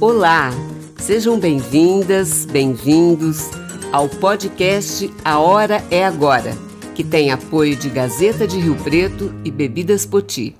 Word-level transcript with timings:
Olá, 0.00 0.50
sejam 0.98 1.38
bem-vindas, 1.38 2.46
bem-vindos 2.46 3.50
ao 3.92 4.08
podcast 4.08 5.12
A 5.22 5.38
Hora 5.38 5.84
é 5.90 6.02
Agora, 6.04 6.56
que 6.94 7.04
tem 7.04 7.30
apoio 7.30 7.76
de 7.76 7.90
Gazeta 7.90 8.46
de 8.46 8.58
Rio 8.58 8.74
Preto 8.76 9.34
e 9.44 9.50
Bebidas 9.50 10.06
Poti. 10.06 10.56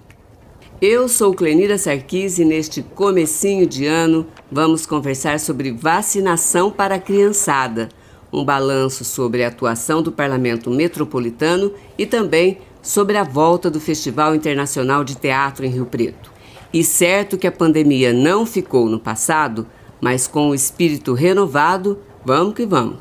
Eu 0.82 1.08
sou 1.08 1.32
Clenira 1.32 1.79
Sarkis 1.79 2.38
e 2.38 2.44
neste 2.44 2.82
comecinho 2.82 3.66
de 3.66 3.87
ano 3.87 4.26
vamos 4.52 4.84
conversar 4.84 5.40
sobre 5.40 5.72
vacinação 5.72 6.71
para 6.71 6.96
a 6.96 7.01
criançada, 7.01 7.88
um 8.30 8.44
balanço 8.44 9.03
sobre 9.03 9.42
a 9.42 9.48
atuação 9.48 10.03
do 10.03 10.12
Parlamento 10.12 10.71
Metropolitano 10.71 11.72
e 11.96 12.04
também 12.04 12.58
sobre 12.83 13.17
a 13.17 13.24
volta 13.24 13.71
do 13.71 13.80
Festival 13.80 14.35
Internacional 14.35 15.03
de 15.03 15.17
Teatro 15.17 15.64
em 15.64 15.71
Rio 15.71 15.87
Preto. 15.87 16.35
E 16.77 16.84
certo 16.84 17.38
que 17.38 17.47
a 17.47 17.51
pandemia 17.51 18.12
não 18.12 18.45
ficou 18.45 18.84
no 18.84 19.01
passado, 19.01 19.66
mas 19.98 20.27
com 20.27 20.51
o 20.51 20.55
espírito 20.55 21.15
renovado, 21.15 21.98
vamos 22.23 22.53
que 22.53 22.67
vamos. 22.67 22.98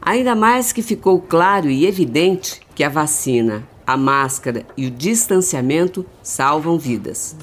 Ainda 0.00 0.34
mais 0.34 0.72
que 0.72 0.80
ficou 0.80 1.20
claro 1.20 1.68
e 1.68 1.84
evidente 1.84 2.62
que 2.74 2.82
a 2.82 2.88
vacina, 2.88 3.62
a 3.86 3.94
máscara 3.94 4.64
e 4.74 4.86
o 4.86 4.90
distanciamento 4.90 6.06
salvam 6.22 6.78
vidas. 6.78 7.36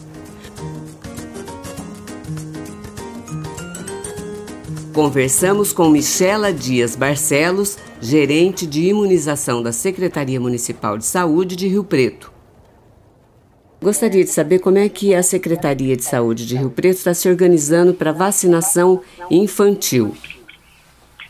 Conversamos 4.95 5.71
com 5.71 5.91
Michela 5.91 6.51
Dias 6.51 6.95
Barcelos, 6.95 7.77
gerente 8.01 8.65
de 8.65 8.87
imunização 8.87 9.61
da 9.61 9.71
Secretaria 9.71 10.39
Municipal 10.39 10.97
de 10.97 11.05
Saúde 11.05 11.55
de 11.55 11.67
Rio 11.67 11.83
Preto. 11.83 12.36
Gostaria 13.81 14.23
de 14.23 14.29
saber 14.31 14.59
como 14.59 14.77
é 14.79 14.89
que 14.89 15.13
a 15.13 15.21
Secretaria 15.21 15.95
de 15.95 16.03
Saúde 16.03 16.47
de 16.47 16.57
Rio 16.57 16.71
Preto 16.71 16.97
está 16.97 17.13
se 17.13 17.29
organizando 17.29 17.93
para 17.93 18.11
vacinação 18.11 19.03
infantil. 19.29 20.17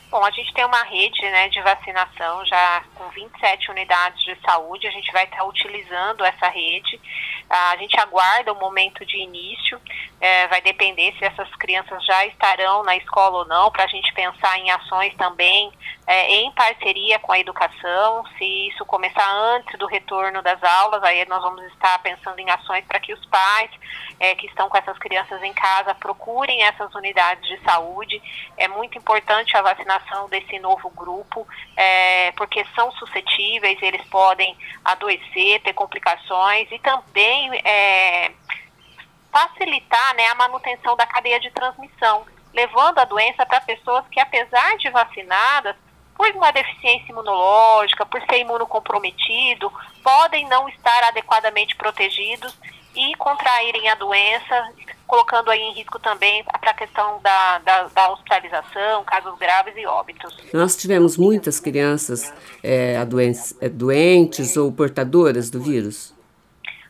Bom, 0.10 0.24
a 0.24 0.32
gente 0.32 0.54
tem 0.54 0.66
uma 0.66 0.84
rede 0.84 1.21
né, 1.24 1.49
de 1.49 1.62
vacinação 1.62 2.46
já 2.46 2.84
com 2.98 3.07
27 3.09 3.71
unidades 3.71 4.23
de 4.23 4.35
saúde, 4.41 4.87
a 4.87 4.91
gente 4.91 5.12
vai 5.12 5.23
estar 5.23 5.43
utilizando 5.43 6.26
essa 6.26 6.49
rede. 6.49 6.99
A 7.49 7.77
gente 7.77 7.98
aguarda 7.99 8.51
o 8.51 8.59
momento 8.59 9.05
de 9.05 9.17
início, 9.17 9.79
é, 10.20 10.48
vai 10.48 10.62
depender 10.62 11.13
se 11.18 11.25
essas 11.25 11.49
crianças 11.55 12.03
já 12.03 12.25
estarão 12.25 12.84
na 12.84 12.95
escola 12.98 13.40
ou 13.40 13.48
não, 13.48 13.71
para 13.71 13.84
a 13.84 13.87
gente 13.87 14.12
pensar 14.13 14.57
em 14.57 14.71
ações 14.71 15.15
também 15.15 15.71
é, 16.07 16.35
em 16.35 16.51
parceria 16.53 17.20
com 17.20 17.34
a 17.34 17.40
educação. 17.40 18.23
Se 18.37 18.68
isso 18.70 18.85
começar 18.85 19.29
antes 19.29 19.77
do 19.77 19.85
retorno 19.85 20.41
das 20.41 20.63
aulas, 20.63 21.03
aí 21.03 21.25
nós 21.27 21.41
vamos 21.43 21.63
estar 21.65 21.99
pensando 21.99 22.40
em 22.40 22.49
ações 22.49 22.85
para 22.85 22.99
que 22.99 23.13
os 23.13 23.25
pais 23.25 23.70
é, 24.20 24.34
que 24.34 24.48
estão 24.48 24.70
com 24.70 24.77
essas 24.77 24.98
crianças 24.98 25.43
em 25.43 25.53
casa 25.53 25.93
procurem 25.95 26.63
essas 26.63 26.93
unidades 26.95 27.48
de 27.48 27.62
saúde. 27.63 28.21
É 28.55 28.70
muito 28.70 28.98
importante 28.98 29.55
a 29.57 29.62
vacinação 29.62 30.29
desse 30.29 30.57
novo 30.59 30.90
grupo, 30.91 31.45
é, 31.75 32.31
porque 32.31 32.65
são 32.73 32.87
suscetíveis, 32.91 33.82
eles 33.82 34.05
podem 34.07 34.55
adoecer, 34.84 35.62
ter 35.62 35.74
complicações 35.74 36.68
e 36.71 36.80
também 36.80 37.52
é, 37.63 38.32
facilitar 39.32 40.16
né, 40.16 40.27
a 40.27 40.35
manutenção 40.35 40.96
da 40.96 41.05
cadeia 41.05 41.40
de 41.40 41.52
transmissão 41.52 42.26
levando 42.58 42.98
a 42.98 43.05
doença 43.05 43.46
para 43.46 43.62
pessoas 43.62 44.04
que, 44.10 44.20
apesar 44.20 44.77
de 44.77 44.90
vacinadas, 44.90 45.76
por 46.15 46.27
uma 46.32 46.52
deficiência 46.52 47.12
imunológica, 47.12 48.04
por 48.04 48.20
ser 48.21 48.40
imunocomprometido, 48.40 49.71
podem 50.04 50.48
não 50.48 50.68
estar 50.68 51.04
adequadamente 51.04 51.76
protegidos 51.76 52.58
e 52.96 53.13
contraírem 53.15 53.88
a 53.90 53.96
doença, 53.96 54.74
colocando 55.08 55.50
aí 55.50 55.62
em 55.62 55.74
risco 55.74 55.98
também 56.00 56.44
para 56.44 56.72
a 56.72 56.74
questão 56.74 57.20
da, 57.22 57.60
da, 57.60 57.84
da, 57.86 58.12
hospitalização, 58.12 59.04
casos 59.05 59.38
graves 59.40 59.74
e 59.77 59.86
óbitos. 59.86 60.38
Nós 60.54 60.76
tivemos 60.76 61.18
muitas 61.18 61.60
crianças 61.60 62.34
é, 62.62 62.96
é, 63.62 63.70
doentes 63.70 64.58
ou 64.58 64.72
portadoras 64.72 65.50
do 65.50 65.62
vírus? 65.62 66.14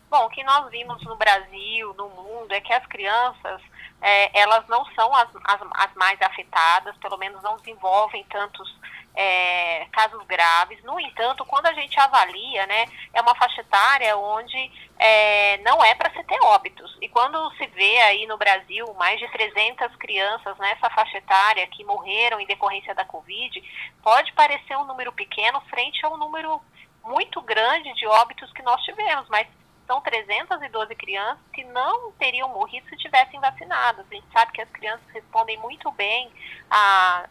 Bom, 0.10 0.26
o 0.26 0.30
que 0.30 0.44
nós 0.44 0.70
vimos 0.72 1.04
no 1.04 1.16
Brasil, 1.16 1.94
no 1.96 2.10
mundo, 2.10 2.52
é 2.52 2.60
que 2.60 2.74
as 2.74 2.86
crianças 2.88 3.62
é, 4.02 4.40
elas 4.40 4.68
não 4.68 4.86
são 4.94 5.14
as, 5.16 5.28
as, 5.44 5.62
as, 5.74 5.94
mais 5.96 6.22
afetadas, 6.22 6.96
pelo 6.98 7.18
menos 7.18 7.42
não 7.42 7.58
desenvolvem 7.58 8.24
tantos 8.26 8.76
é, 9.16 9.86
casos 9.92 10.24
graves. 10.28 10.84
No 10.84 11.00
entanto, 11.00 11.44
quando 11.46 11.66
a 11.66 11.74
gente 11.74 12.00
avalia, 12.00 12.68
né, 12.68 12.86
é 13.14 13.22
uma 13.22 13.36
faixa 13.36 13.62
etária 13.62 14.16
onde 14.16 14.72
é, 15.00 15.58
não 15.60 15.84
é 15.84 15.96
para 15.96 16.12
se 16.12 16.24
ter 16.24 16.40
óbitos. 16.44 16.96
E 17.02 17.10
quando 17.10 17.52
se 17.56 17.66
vê 17.68 17.98
aí 18.04 18.28
no 18.28 18.38
Brasil 18.38 18.94
mais 18.94 19.20
de 19.20 19.28
300 19.30 19.96
crianças 19.96 20.58
nessa 20.60 20.90
faixa 20.92 21.18
etária 21.18 21.66
que 21.68 21.84
morreram 21.84 22.40
em 22.40 22.46
decorrência 22.46 22.94
da 22.94 23.04
Covid, 23.04 23.64
pode 24.04 24.32
parecer 24.34 24.78
um 24.78 24.86
número 24.86 25.12
pequeno 25.12 25.60
frente 25.62 26.06
a 26.06 26.10
um 26.10 26.18
número 26.18 26.62
muito 27.04 27.42
grande 27.42 27.92
de 27.96 28.06
óbitos 28.06 28.52
que 28.54 28.62
nós 28.62 28.82
tivemos, 28.84 29.28
mas 29.30 29.48
são 29.88 30.02
312 30.02 30.94
crianças 30.96 31.44
que 31.54 31.64
não 31.64 32.12
teriam 32.14 32.50
morrido 32.50 32.88
se 32.90 32.98
tivessem 32.98 33.40
vacinadas. 33.40 34.06
A 34.12 34.14
gente 34.14 34.28
sabe 34.32 34.52
que 34.52 34.62
as 34.62 34.70
crianças 34.70 35.08
respondem 35.14 35.58
muito 35.60 35.90
bem 35.92 36.30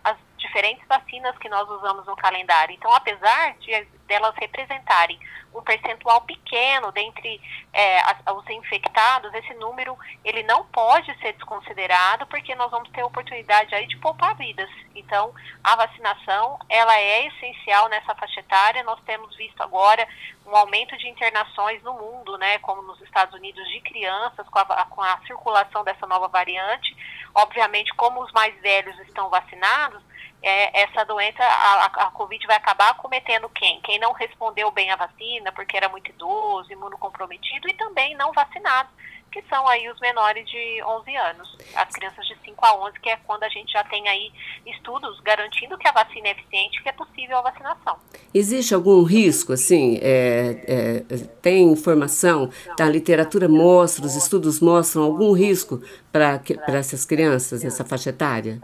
às 0.02 0.16
diferentes 0.46 0.86
vacinas 0.86 1.36
que 1.38 1.48
nós 1.48 1.68
usamos 1.68 2.06
no 2.06 2.16
calendário. 2.16 2.74
Então, 2.74 2.92
apesar 2.94 3.54
de 3.58 3.86
delas 4.06 4.34
representarem 4.36 5.18
um 5.54 5.62
percentual 5.62 6.20
pequeno 6.22 6.92
dentre 6.92 7.40
é, 7.72 8.00
os 8.32 8.48
infectados, 8.50 9.32
esse 9.34 9.54
número 9.54 9.98
ele 10.24 10.42
não 10.42 10.64
pode 10.66 11.06
ser 11.18 11.32
desconsiderado 11.32 12.26
porque 12.26 12.54
nós 12.54 12.70
vamos 12.70 12.90
ter 12.90 13.02
oportunidade 13.02 13.74
aí 13.74 13.86
de 13.86 13.96
poupar 13.96 14.36
vidas. 14.36 14.70
Então, 14.94 15.34
a 15.64 15.76
vacinação 15.76 16.58
ela 16.68 16.96
é 16.98 17.26
essencial 17.26 17.88
nessa 17.88 18.14
faixa 18.14 18.40
etária. 18.40 18.82
Nós 18.84 19.00
temos 19.04 19.34
visto 19.36 19.60
agora 19.62 20.06
um 20.46 20.54
aumento 20.54 20.96
de 20.96 21.08
internações 21.08 21.82
no 21.82 21.94
mundo, 21.94 22.36
né, 22.38 22.58
como 22.58 22.82
nos 22.82 23.00
Estados 23.00 23.34
Unidos, 23.34 23.66
de 23.68 23.80
crianças 23.80 24.48
com 24.48 24.58
a, 24.58 24.84
com 24.84 25.02
a 25.02 25.18
circulação 25.26 25.82
dessa 25.84 26.06
nova 26.06 26.28
variante. 26.28 26.96
Obviamente, 27.34 27.92
como 27.94 28.22
os 28.22 28.32
mais 28.32 28.54
velhos 28.60 28.98
estão 29.00 29.28
vacinados, 29.28 30.02
é, 30.42 30.82
essa 30.82 31.04
doença, 31.04 31.42
a, 31.42 31.86
a 31.86 32.10
Covid 32.10 32.46
vai 32.46 32.56
acabar 32.56 32.94
cometendo 32.94 33.48
quem? 33.48 33.80
Quem 33.80 33.98
não 33.98 34.12
respondeu 34.12 34.70
bem 34.70 34.90
à 34.90 34.96
vacina, 34.96 35.50
porque 35.52 35.76
era 35.76 35.88
muito 35.88 36.10
idoso, 36.10 36.72
imunocomprometido, 36.72 37.68
e 37.68 37.74
também 37.74 38.14
não 38.16 38.32
vacinado, 38.32 38.88
que 39.32 39.42
são 39.50 39.66
aí 39.68 39.88
os 39.90 40.00
menores 40.00 40.48
de 40.48 40.82
11 40.82 41.16
anos, 41.16 41.58
as 41.74 41.88
crianças 41.92 42.26
de 42.26 42.36
5 42.44 42.64
a 42.64 42.86
11, 42.86 43.00
que 43.00 43.10
é 43.10 43.16
quando 43.16 43.42
a 43.42 43.48
gente 43.48 43.72
já 43.72 43.84
tem 43.84 44.08
aí 44.08 44.32
estudos 44.64 45.20
garantindo 45.20 45.76
que 45.76 45.86
a 45.88 45.92
vacina 45.92 46.28
é 46.28 46.30
eficiente, 46.30 46.82
que 46.82 46.88
é 46.88 46.92
possível 46.92 47.38
a 47.38 47.42
vacinação. 47.42 47.98
Existe 48.32 48.74
algum 48.74 49.02
risco, 49.02 49.52
assim, 49.52 49.98
é, 50.00 51.04
é, 51.10 51.16
tem 51.42 51.64
informação, 51.64 52.50
a 52.80 52.84
literatura 52.84 53.48
mostra, 53.48 54.06
os 54.06 54.16
estudos 54.16 54.60
mostram 54.60 55.02
algum 55.02 55.32
risco 55.32 55.82
para 56.12 56.40
essas 56.68 57.04
crianças, 57.04 57.62
nessa 57.62 57.84
faixa 57.84 58.10
etária? 58.10 58.60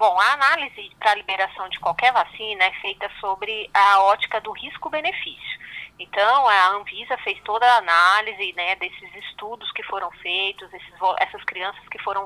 Bom, 0.00 0.18
a 0.18 0.32
análise 0.32 0.90
para 0.98 1.10
a 1.10 1.14
liberação 1.14 1.68
de 1.68 1.78
qualquer 1.78 2.10
vacina 2.10 2.64
é 2.64 2.72
feita 2.80 3.06
sobre 3.20 3.68
a 3.74 4.00
ótica 4.00 4.40
do 4.40 4.50
risco-benefício. 4.50 5.60
Então, 5.98 6.48
a 6.48 6.68
Anvisa 6.68 7.18
fez 7.18 7.38
toda 7.42 7.66
a 7.66 7.76
análise 7.76 8.54
né, 8.54 8.76
desses 8.76 9.14
estudos 9.16 9.70
que 9.72 9.82
foram 9.82 10.10
feitos, 10.12 10.72
esses, 10.72 10.94
essas 11.18 11.44
crianças 11.44 11.86
que 11.90 11.98
foram 11.98 12.24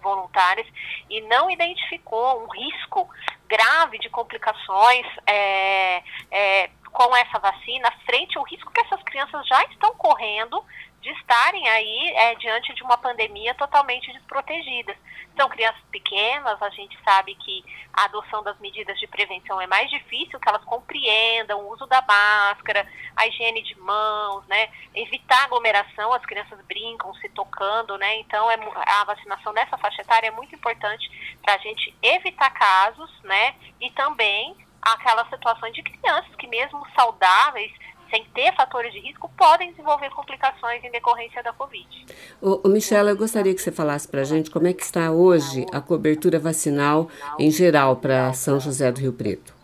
voluntárias, 0.00 0.68
e 1.10 1.20
não 1.22 1.50
identificou 1.50 2.44
um 2.44 2.48
risco 2.50 3.08
grave 3.48 3.98
de 3.98 4.08
complicações 4.10 5.04
é, 5.26 6.04
é, 6.30 6.70
com 6.92 7.16
essa 7.16 7.40
vacina, 7.40 7.92
frente 8.06 8.38
ao 8.38 8.44
risco 8.44 8.72
que 8.72 8.80
essas 8.80 9.02
crianças 9.02 9.44
já 9.48 9.60
estão 9.64 9.92
correndo 9.96 10.64
de 11.00 11.10
estarem 11.10 11.68
aí 11.68 12.12
é, 12.16 12.34
diante 12.34 12.74
de 12.74 12.82
uma 12.82 12.98
pandemia 12.98 13.54
totalmente 13.54 14.12
desprotegidas. 14.12 14.96
São 15.36 15.48
crianças 15.48 15.80
pequenas, 15.92 16.60
a 16.60 16.70
gente 16.70 16.98
sabe 17.04 17.34
que 17.36 17.64
a 17.92 18.04
adoção 18.04 18.42
das 18.42 18.58
medidas 18.58 18.98
de 18.98 19.06
prevenção 19.06 19.60
é 19.60 19.66
mais 19.66 19.88
difícil, 19.88 20.40
que 20.40 20.48
elas 20.48 20.64
compreendam 20.64 21.60
o 21.60 21.72
uso 21.72 21.86
da 21.86 22.02
máscara, 22.02 22.86
a 23.16 23.26
higiene 23.26 23.62
de 23.62 23.78
mãos, 23.78 24.44
né, 24.48 24.68
evitar 24.94 25.44
aglomeração, 25.44 26.12
as 26.12 26.26
crianças 26.26 26.60
brincam 26.66 27.14
se 27.14 27.28
tocando, 27.28 27.96
né, 27.96 28.18
então 28.18 28.50
é, 28.50 28.58
a 29.00 29.04
vacinação 29.04 29.52
nessa 29.52 29.78
faixa 29.78 30.02
etária 30.02 30.28
é 30.28 30.32
muito 30.32 30.54
importante 30.54 31.08
para 31.40 31.54
a 31.54 31.58
gente 31.58 31.94
evitar 32.02 32.50
casos, 32.50 33.10
né, 33.22 33.54
e 33.80 33.90
também 33.90 34.56
aquelas 34.82 35.28
situações 35.28 35.72
de 35.74 35.82
crianças 35.82 36.34
que 36.36 36.46
mesmo 36.46 36.84
saudáveis 36.96 37.72
sem 38.10 38.24
ter 38.34 38.54
fatores 38.54 38.92
de 38.92 39.00
risco, 39.00 39.30
podem 39.36 39.70
desenvolver 39.70 40.10
complicações 40.10 40.82
em 40.84 40.90
decorrência 40.90 41.42
da 41.42 41.52
Covid. 41.52 42.06
Ô, 42.40 42.60
ô 42.64 42.68
Michela, 42.68 43.10
eu 43.10 43.16
gostaria 43.16 43.54
que 43.54 43.60
você 43.60 43.72
falasse 43.72 44.08
para 44.08 44.20
a 44.20 44.24
gente 44.24 44.50
como 44.50 44.66
é 44.66 44.72
que 44.72 44.82
está 44.82 45.10
hoje 45.10 45.66
a 45.72 45.80
cobertura 45.80 46.38
vacinal 46.38 47.08
em 47.38 47.50
geral 47.50 47.96
para 47.96 48.32
São 48.32 48.58
José 48.60 48.90
do 48.90 49.00
Rio 49.00 49.12
Preto. 49.12 49.58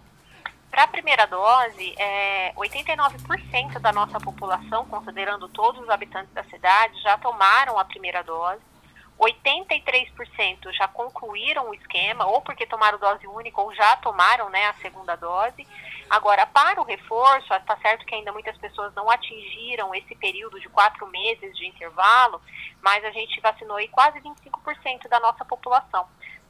Para 0.70 0.84
a 0.84 0.88
primeira 0.88 1.24
dose, 1.26 1.94
é, 1.98 2.52
89% 2.56 3.78
da 3.78 3.92
nossa 3.92 4.18
população, 4.18 4.84
considerando 4.86 5.48
todos 5.48 5.80
os 5.80 5.88
habitantes 5.88 6.34
da 6.34 6.42
cidade, 6.44 7.00
já 7.00 7.16
tomaram 7.18 7.78
a 7.78 7.84
primeira 7.84 8.22
dose. 8.22 8.60
83% 9.18 10.72
atingiram 10.72 11.70
o 11.70 11.74
esquema, 11.74 12.26
ou 12.26 12.40
porque 12.42 12.66
tomaram 12.66 12.98
dose 12.98 13.26
única, 13.26 13.60
ou 13.60 13.74
já 13.74 13.96
tomaram 13.96 14.50
né, 14.50 14.66
a 14.66 14.74
segunda 14.74 15.16
dose. 15.16 15.66
Agora, 16.10 16.46
para 16.46 16.80
o 16.80 16.84
reforço, 16.84 17.52
está 17.54 17.76
certo 17.78 18.04
que 18.04 18.14
ainda 18.14 18.32
muitas 18.32 18.56
pessoas 18.58 18.94
não 18.94 19.08
atingiram 19.10 19.94
esse 19.94 20.14
período 20.16 20.60
de 20.60 20.68
quatro 20.68 21.06
meses 21.06 21.56
de 21.56 21.66
intervalo, 21.66 22.40
mas 22.82 23.04
a 23.04 23.10
gente 23.10 23.40
vacinou 23.40 23.76
aí 23.76 23.88
quase 23.88 24.20
25% 24.20 25.08
da 25.08 25.20
nossa 25.20 25.44
população. 25.44 26.06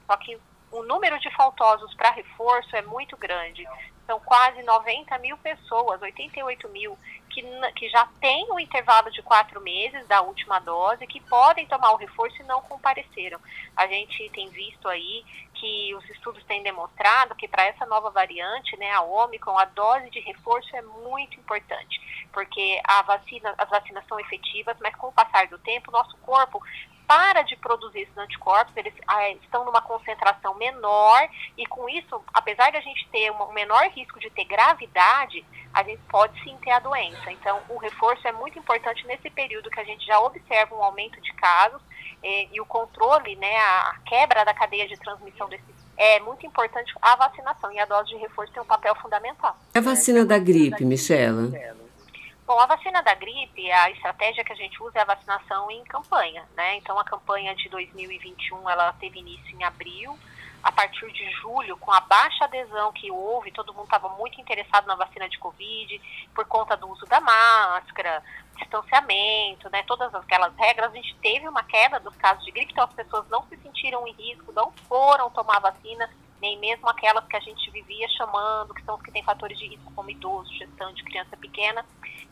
Só 0.07 0.17
que 0.17 0.39
o 0.71 0.83
número 0.83 1.19
de 1.21 1.31
faltosos 1.35 1.95
para 1.95 2.11
reforço 2.11 2.75
é 2.75 2.83
muito 2.83 3.17
grande. 3.17 3.65
São 4.07 4.21
quase 4.21 4.63
90 4.63 5.19
mil 5.19 5.37
pessoas, 5.39 6.01
88 6.03 6.69
mil, 6.69 6.99
que, 7.31 7.43
que 7.75 7.89
já 7.89 8.07
têm 8.21 8.47
o 8.51 8.55
um 8.55 8.61
intervalo 8.61 9.11
de 9.11 9.23
quatro 9.23 9.61
meses 9.61 10.07
da 10.07 10.21
última 10.21 10.59
dose, 10.61 11.07
que 11.07 11.21
podem 11.21 11.67
tomar 11.67 11.93
o 11.93 11.97
reforço 11.97 12.41
e 12.41 12.45
não 12.45 12.61
compareceram. 12.63 13.41
A 13.77 13.87
gente 13.87 14.31
tem 14.31 14.49
visto 14.51 14.89
aí 14.89 15.25
que 15.55 15.95
os 15.95 16.09
estudos 16.11 16.45
têm 16.45 16.63
demonstrado 16.63 17.35
que 17.35 17.49
para 17.49 17.65
essa 17.65 17.87
nova 17.87 18.11
variante, 18.11 18.77
né, 18.77 18.91
a 18.93 19.03
Omicron, 19.03 19.59
a 19.59 19.65
dose 19.65 20.11
de 20.11 20.21
reforço 20.21 20.75
é 20.77 20.83
muito 20.83 21.39
importante, 21.39 22.01
porque 22.33 22.81
a 22.85 23.03
vacina, 23.03 23.55
as 23.57 23.69
vacinas 23.69 24.05
são 24.07 24.21
efetivas, 24.21 24.77
mas 24.81 24.95
com 24.97 25.09
o 25.09 25.13
passar 25.13 25.47
do 25.49 25.59
tempo, 25.59 25.91
nosso 25.91 26.17
corpo 26.19 26.63
para 27.07 27.43
de 27.43 27.57
produzir 27.57 28.01
esses 28.01 28.17
anticorpos, 28.17 28.77
eles 28.77 28.95
ah, 29.07 29.31
estão 29.33 29.65
numa 29.65 29.83
concentração 29.83 30.55
menor 30.55 31.29
e 31.57 31.67
com 31.67 31.89
isso, 31.89 32.23
apesar 32.33 32.71
de 32.71 32.77
a 32.77 32.81
gente 32.81 33.09
ter 33.11 33.31
um 33.31 33.53
menor 33.53 33.89
risco 33.91 34.19
de 34.21 34.31
ter 34.31 34.45
gravidade, 34.45 35.45
a 35.73 35.83
gente 35.83 36.03
pode 36.09 36.39
sim 36.43 36.57
ter 36.63 36.71
a 36.71 36.79
doença. 36.79 37.31
Então, 37.33 37.61
o 37.69 37.79
reforço 37.79 38.27
é 38.27 38.33
muito 38.33 38.59
importante 38.59 39.07
nesse 39.07 39.29
período 39.31 39.71
que 39.71 39.81
a 39.81 39.85
gente 39.85 40.05
já 40.07 40.19
observa 40.21 40.75
um 40.75 40.83
aumento 40.83 41.21
de 41.21 41.33
casos 41.35 41.83
eh, 42.23 42.49
e 42.53 42.61
o 42.61 42.67
controle, 42.67 43.37
né, 43.37 43.57
a 43.57 43.97
quebra 44.07 44.45
da 44.45 44.55
cadeia 44.55 44.87
de 44.89 44.97
transmissão 44.97 45.49
desse 45.49 45.75
é 45.97 46.21
muito 46.21 46.45
importante 46.47 46.93
a 47.01 47.17
vacinação 47.17 47.71
e 47.73 47.79
a 47.79 47.85
dose 47.85 48.09
de 48.09 48.17
reforço 48.17 48.53
tem 48.53 48.63
um 48.63 48.67
papel 48.67 48.95
fundamental. 48.97 49.57
A 49.75 49.81
vacina 49.81 50.25
da 50.25 50.39
gripe, 50.39 50.85
Michela? 50.85 51.51
Bom, 52.47 52.61
a 52.61 52.67
vacina 52.67 53.03
da 53.03 53.15
gripe, 53.15 53.73
a 53.73 53.91
estratégia 53.91 54.45
que 54.45 54.53
a 54.53 54.57
gente 54.57 54.83
usa 54.83 54.99
é 54.99 55.03
a 55.03 55.07
vacinação 55.07 55.71
em 55.71 55.83
campanha, 55.85 56.47
né? 56.55 56.77
Então, 56.77 56.99
a 56.99 57.05
campanha 57.05 57.55
de 57.55 57.71
2021, 57.71 58.69
ela 58.69 58.93
teve 58.95 59.19
início 59.19 59.57
em 59.57 59.65
abril. 59.65 60.19
A 60.63 60.71
partir 60.71 61.11
de 61.13 61.31
julho, 61.31 61.77
com 61.79 61.91
a 61.91 62.01
baixa 62.01 62.45
adesão 62.45 62.93
que 62.93 63.11
houve, 63.11 63.51
todo 63.51 63.73
mundo 63.73 63.85
estava 63.85 64.11
muito 64.11 64.39
interessado 64.39 64.87
na 64.87 64.95
vacina 64.95 65.27
de 65.27 65.39
Covid, 65.39 66.01
por 66.35 66.45
conta 66.45 66.77
do 66.77 66.87
uso 66.89 67.07
da 67.07 67.19
máscara, 67.19 68.23
distanciamento, 68.57 69.71
né? 69.71 69.83
Todas 69.87 70.15
aquelas 70.15 70.55
regras, 70.57 70.93
a 70.93 70.95
gente 70.95 71.15
teve 71.23 71.49
uma 71.49 71.63
queda 71.63 71.99
dos 71.99 72.15
casos 72.17 72.45
de 72.45 72.51
gripe, 72.51 72.73
então 72.73 72.85
as 72.85 72.93
pessoas 72.93 73.27
não 73.31 73.43
se 73.45 73.57
sentiram 73.57 74.07
em 74.07 74.13
risco, 74.13 74.53
não 74.53 74.71
foram 74.87 75.31
tomar 75.31 75.61
vacina, 75.61 76.11
nem 76.45 76.59
mesmo 76.59 76.87
aquelas 76.91 77.27
que 77.27 77.37
a 77.37 77.41
gente 77.41 77.71
vivia 77.71 78.07
chamando, 78.11 78.75
que 78.75 78.85
são 78.85 78.97
os 78.97 79.03
que 79.03 79.11
têm 79.11 79.23
fatores 79.23 79.59
de 79.59 79.67
risco, 79.67 79.91
como 79.95 80.11
idoso, 80.11 80.53
gestante, 80.53 81.03
criança 81.03 81.35
pequena. 81.39 81.83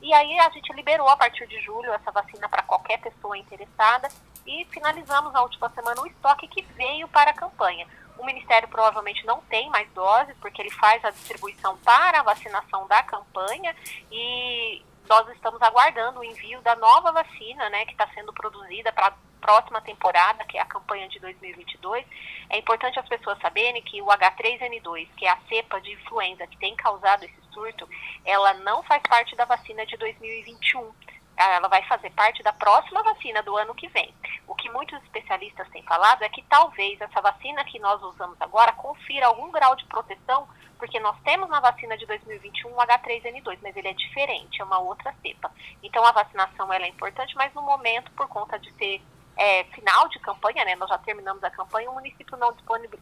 E 0.02 0.12
aí 0.12 0.38
a 0.38 0.50
gente 0.50 0.70
liberou 0.74 1.08
a 1.08 1.16
partir 1.16 1.46
de 1.46 1.58
julho 1.62 1.90
essa 1.94 2.10
vacina 2.10 2.46
para 2.46 2.62
qualquer 2.62 2.98
pessoa 3.00 3.38
interessada 3.38 4.08
e 4.46 4.66
finalizamos 4.66 5.32
na 5.32 5.40
última 5.40 5.70
semana 5.70 6.02
o 6.02 6.06
estoque 6.06 6.46
que 6.46 6.60
veio 6.74 7.08
para 7.08 7.30
a 7.30 7.34
campanha. 7.34 7.86
O 8.18 8.26
Ministério 8.26 8.68
provavelmente 8.68 9.24
não 9.24 9.40
tem 9.42 9.70
mais 9.70 9.90
doses, 9.92 10.36
porque 10.42 10.60
ele 10.60 10.70
faz 10.70 11.02
a 11.06 11.10
distribuição 11.10 11.78
para 11.78 12.20
a 12.20 12.22
vacinação 12.22 12.86
da 12.86 13.02
campanha 13.04 13.74
e 14.10 14.84
nós 15.08 15.26
estamos 15.30 15.62
aguardando 15.62 16.20
o 16.20 16.24
envio 16.24 16.60
da 16.60 16.76
nova 16.76 17.12
vacina, 17.12 17.70
né, 17.70 17.86
que 17.86 17.92
está 17.92 18.06
sendo 18.08 18.32
produzida 18.32 18.92
para 18.92 19.14
próxima 19.42 19.80
temporada, 19.80 20.44
que 20.44 20.56
é 20.56 20.60
a 20.60 20.64
campanha 20.64 21.08
de 21.08 21.18
2022. 21.18 22.06
É 22.48 22.58
importante 22.58 22.98
as 22.98 23.08
pessoas 23.08 23.38
saberem 23.40 23.82
que 23.82 24.00
o 24.00 24.06
H3N2, 24.06 25.08
que 25.16 25.26
é 25.26 25.30
a 25.30 25.38
cepa 25.48 25.80
de 25.80 25.92
influenza 25.92 26.46
que 26.46 26.56
tem 26.56 26.74
causado 26.76 27.24
esse 27.24 27.42
surto, 27.52 27.86
ela 28.24 28.54
não 28.54 28.82
faz 28.84 29.02
parte 29.02 29.34
da 29.34 29.44
vacina 29.44 29.84
de 29.84 29.96
2021. 29.96 30.90
Ela 31.36 31.66
vai 31.68 31.82
fazer 31.84 32.10
parte 32.10 32.42
da 32.42 32.52
próxima 32.52 33.02
vacina 33.02 33.42
do 33.42 33.56
ano 33.56 33.74
que 33.74 33.88
vem. 33.88 34.14
O 34.46 34.54
que 34.54 34.70
muitos 34.70 35.02
especialistas 35.02 35.68
têm 35.70 35.82
falado 35.82 36.22
é 36.22 36.28
que 36.28 36.42
talvez 36.42 37.00
essa 37.00 37.20
vacina 37.20 37.64
que 37.64 37.78
nós 37.78 38.00
usamos 38.02 38.40
agora 38.40 38.72
confira 38.72 39.26
algum 39.26 39.50
grau 39.50 39.74
de 39.74 39.84
proteção, 39.86 40.46
porque 40.78 41.00
nós 41.00 41.16
temos 41.24 41.48
na 41.48 41.58
vacina 41.58 41.96
de 41.96 42.06
2021 42.06 42.70
o 42.70 42.76
H3N2, 42.76 43.58
mas 43.62 43.76
ele 43.76 43.88
é 43.88 43.94
diferente, 43.94 44.60
é 44.60 44.64
uma 44.64 44.78
outra 44.78 45.14
cepa. 45.22 45.50
Então 45.82 46.04
a 46.04 46.12
vacinação 46.12 46.72
ela 46.72 46.84
é 46.84 46.88
importante, 46.88 47.34
mas 47.34 47.52
no 47.54 47.62
momento, 47.62 48.12
por 48.12 48.28
conta 48.28 48.58
de 48.58 48.70
ser 48.74 49.02
é, 49.36 49.64
final 49.64 50.08
de 50.08 50.18
campanha, 50.18 50.64
né, 50.64 50.76
nós 50.76 50.88
já 50.88 50.98
terminamos 50.98 51.42
a 51.42 51.50
campanha, 51.50 51.90
o 51.90 51.94
município 51.94 52.36
não, 52.36 52.54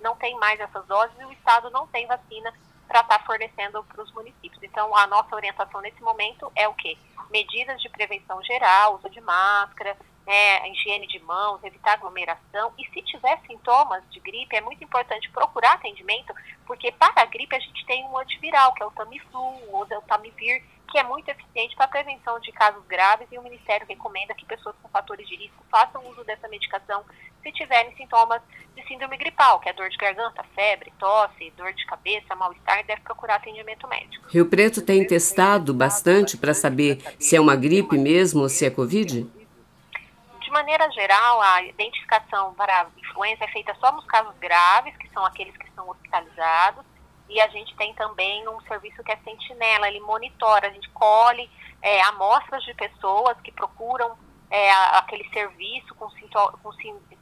não 0.02 0.16
tem 0.16 0.36
mais 0.38 0.58
essas 0.60 0.86
doses 0.86 1.18
e 1.18 1.24
o 1.24 1.32
estado 1.32 1.70
não 1.70 1.86
tem 1.86 2.06
vacina 2.06 2.52
para 2.86 3.00
estar 3.00 3.18
tá 3.18 3.24
fornecendo 3.24 3.84
para 3.84 4.02
os 4.02 4.12
municípios. 4.12 4.62
Então, 4.62 4.94
a 4.96 5.06
nossa 5.06 5.34
orientação 5.34 5.80
nesse 5.80 6.02
momento 6.02 6.50
é 6.56 6.66
o 6.66 6.74
quê? 6.74 6.98
Medidas 7.30 7.80
de 7.80 7.88
prevenção 7.88 8.42
geral, 8.42 8.96
uso 8.96 9.08
de 9.10 9.20
máscara, 9.20 9.96
né, 10.26 10.68
higiene 10.70 11.06
de 11.06 11.20
mãos, 11.20 11.62
evitar 11.62 11.92
aglomeração. 11.92 12.72
E 12.78 12.84
se 12.86 13.02
tiver 13.02 13.40
sintomas 13.46 14.02
de 14.10 14.18
gripe, 14.20 14.56
é 14.56 14.60
muito 14.60 14.82
importante 14.82 15.30
procurar 15.30 15.74
atendimento, 15.74 16.34
porque 16.66 16.90
para 16.92 17.22
a 17.22 17.26
gripe 17.26 17.54
a 17.54 17.60
gente 17.60 17.86
tem 17.86 18.04
um 18.04 18.18
antiviral, 18.18 18.72
que 18.74 18.82
é 18.82 18.86
o 18.86 18.90
Tamiflu, 18.90 19.40
ou 19.72 19.82
o 19.82 20.02
Tamivir, 20.02 20.64
que 20.90 20.98
é 20.98 21.04
muito 21.04 21.28
eficiente 21.28 21.76
para 21.76 21.84
a 21.84 21.88
prevenção 21.88 22.38
de 22.40 22.50
casos 22.52 22.84
graves 22.87 23.28
e 23.31 23.38
o 23.38 23.42
Ministério 23.42 23.87
recomenda 23.87 24.34
que 24.34 24.44
pessoas 24.44 24.75
com 24.82 24.88
fatores 24.88 25.26
de 25.28 25.37
risco 25.37 25.64
façam 25.70 26.04
uso 26.08 26.25
dessa 26.25 26.48
medicação 26.48 27.04
se 27.42 27.52
tiverem 27.52 27.94
sintomas 27.96 28.42
de 28.75 28.87
síndrome 28.87 29.16
gripal, 29.16 29.60
que 29.60 29.69
é 29.69 29.72
dor 29.72 29.88
de 29.88 29.96
garganta, 29.96 30.44
febre, 30.54 30.92
tosse, 30.98 31.52
dor 31.56 31.72
de 31.72 31.87
cabeça, 31.87 32.34
mal-estar, 32.34 32.84
deve 32.84 33.00
procurar 33.02 33.37
atendimento 33.37 33.87
médico. 33.88 34.26
Rio 34.28 34.46
Preto 34.46 34.82
tem 34.82 35.06
testado 35.06 35.72
bastante 35.72 36.37
para 36.37 36.52
saber 36.52 36.98
se 37.19 37.37
é 37.37 37.40
uma 37.40 37.56
gripe 37.56 37.96
mesmo 37.96 38.42
ou 38.42 38.48
se 38.48 38.66
é 38.66 38.70
Covid? 38.70 39.22
De 40.40 40.50
maneira 40.50 40.90
geral, 40.90 41.40
a 41.40 41.62
identificação 41.62 42.52
para 42.54 42.82
a 42.82 42.87
influenza 42.98 43.44
é 43.44 43.48
feita 43.48 43.75
só 43.81 43.92
nos 43.92 44.04
casos 44.06 44.37
graves, 44.38 44.96
que 44.96 45.08
são 45.10 45.25
aqueles 45.25 45.56
que 45.56 45.70
são 45.75 45.88
hospitalizados, 45.88 46.84
e 47.30 47.40
a 47.40 47.48
gente 47.48 47.74
tem 47.76 47.94
também 47.94 48.46
um 48.48 48.60
serviço 48.62 49.02
que 49.04 49.12
é 49.12 49.16
sentinela, 49.18 49.88
ele 49.88 50.00
monitora, 50.00 50.66
a 50.66 50.70
gente 50.70 50.88
colhe 50.90 51.48
é, 51.80 52.02
amostras 52.02 52.62
de 52.64 52.74
pessoas 52.74 53.40
que 53.40 53.52
procuram 53.52 54.18
é, 54.50 54.70
aquele 54.96 55.28
serviço 55.30 55.94
com, 55.94 56.08
com 56.08 56.70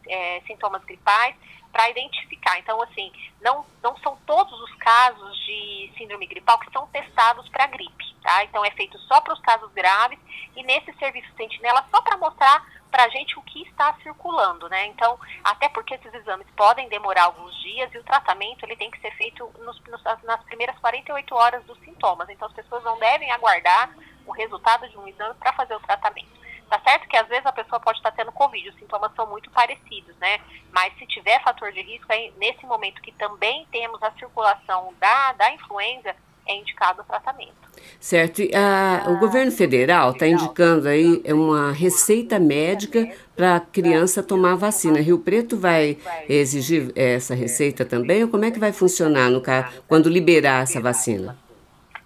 é, 0.09 0.41
sintomas 0.47 0.83
gripais 0.85 1.37
para 1.71 1.91
identificar. 1.91 2.59
Então, 2.59 2.81
assim, 2.83 3.13
não, 3.43 3.67
não 3.83 3.97
são 3.99 4.17
todos 4.27 4.59
os 4.61 4.75
casos 4.77 5.37
de 5.45 5.93
síndrome 5.99 6.27
gripal 6.27 6.59
que 6.59 6.73
são 6.73 6.87
testados 6.89 7.47
para 7.51 7.67
gripe, 7.67 8.17
tá? 8.23 8.43
Então, 8.45 8.65
é 8.65 8.71
feito 8.71 8.99
só 9.01 9.21
para 9.21 9.35
os 9.35 9.41
casos 9.41 9.71
graves 9.73 10.19
e 10.57 10.63
nesse 10.63 10.93
serviço 10.95 11.29
sentinela 11.37 11.85
só 11.91 12.01
para 12.01 12.17
mostrar 12.17 12.65
para 12.91 13.05
a 13.05 13.09
gente 13.09 13.39
o 13.39 13.43
que 13.43 13.63
está 13.63 13.95
circulando, 14.03 14.69
né? 14.69 14.87
Então, 14.87 15.19
até 15.45 15.69
porque 15.69 15.95
esses 15.95 16.13
exames 16.15 16.47
podem 16.57 16.89
demorar 16.89 17.25
alguns 17.25 17.55
dias 17.61 17.93
e 17.95 17.99
o 17.99 18.05
tratamento 18.05 18.65
ele 18.65 18.77
tem 18.77 18.91
que 18.91 19.01
ser 19.01 19.11
feito 19.17 19.51
nos, 19.59 19.81
nos, 19.85 20.03
nas 20.25 20.43
primeiras 20.45 20.79
48 20.79 21.35
horas 21.35 21.65
dos 21.65 21.79
sintomas. 21.81 22.29
Então, 22.29 22.49
as 22.49 22.55
pessoas 22.55 22.83
não 22.85 22.99
devem 22.99 23.31
aguardar 23.31 23.95
o 24.27 24.33
resultado 24.33 24.89
de 24.89 24.99
um 24.99 25.07
exame 25.09 25.35
para 25.35 25.53
fazer 25.53 25.75
o 25.75 25.81
tratamento. 25.81 26.39
Tá 26.69 26.79
certo 26.81 27.09
que 27.09 27.17
às 27.17 27.27
vezes 27.29 27.47
a 27.47 27.53
pessoa 27.53 27.81
pode 27.81 27.99
estar 27.99 28.13
tendo 28.13 28.31
Covid, 28.31 28.69
os 28.69 28.75
sintomas 28.77 29.15
são 29.15 29.27
muito 29.27 29.51
parecidos, 29.51 30.15
né? 30.19 30.39
Mas 30.71 30.93
se 30.99 31.07
tiver 31.07 31.43
fator 31.43 31.73
de 31.73 31.81
risco, 31.81 32.13
aí, 32.13 32.33
nesse 32.37 32.67
momento 32.67 33.01
que 33.01 33.11
também 33.13 33.67
temos 33.73 34.03
a 34.03 34.13
circulação 34.13 34.93
da, 34.99 35.33
da 35.33 35.51
influenza, 35.51 36.15
é 36.49 36.57
indicado 36.57 37.03
o 37.03 37.05
tratamento. 37.05 37.69
Certo. 38.01 38.43
E 38.43 38.55
a, 38.55 39.05
o 39.09 39.19
governo 39.19 39.53
federal 39.53 40.13
está 40.13 40.27
indicando 40.27 40.89
aí 40.89 41.23
uma 41.33 41.73
receita 41.73 42.39
médica 42.39 43.07
para 43.37 43.57
a 43.57 43.61
criança 43.61 44.23
tomar 44.23 44.57
vacina. 44.57 45.01
Rio 45.01 45.19
Preto 45.19 45.57
vai 45.57 45.99
exigir 46.29 46.93
essa 46.97 47.35
receita 47.35 47.85
também? 47.85 48.23
Ou 48.23 48.29
como 48.29 48.45
é 48.45 48.51
que 48.51 48.59
vai 48.59 48.73
funcionar 48.73 49.31
no 49.31 49.41
caso, 49.41 49.83
quando 49.87 50.09
liberar 50.09 50.63
essa 50.63 50.81
vacina? 50.81 51.37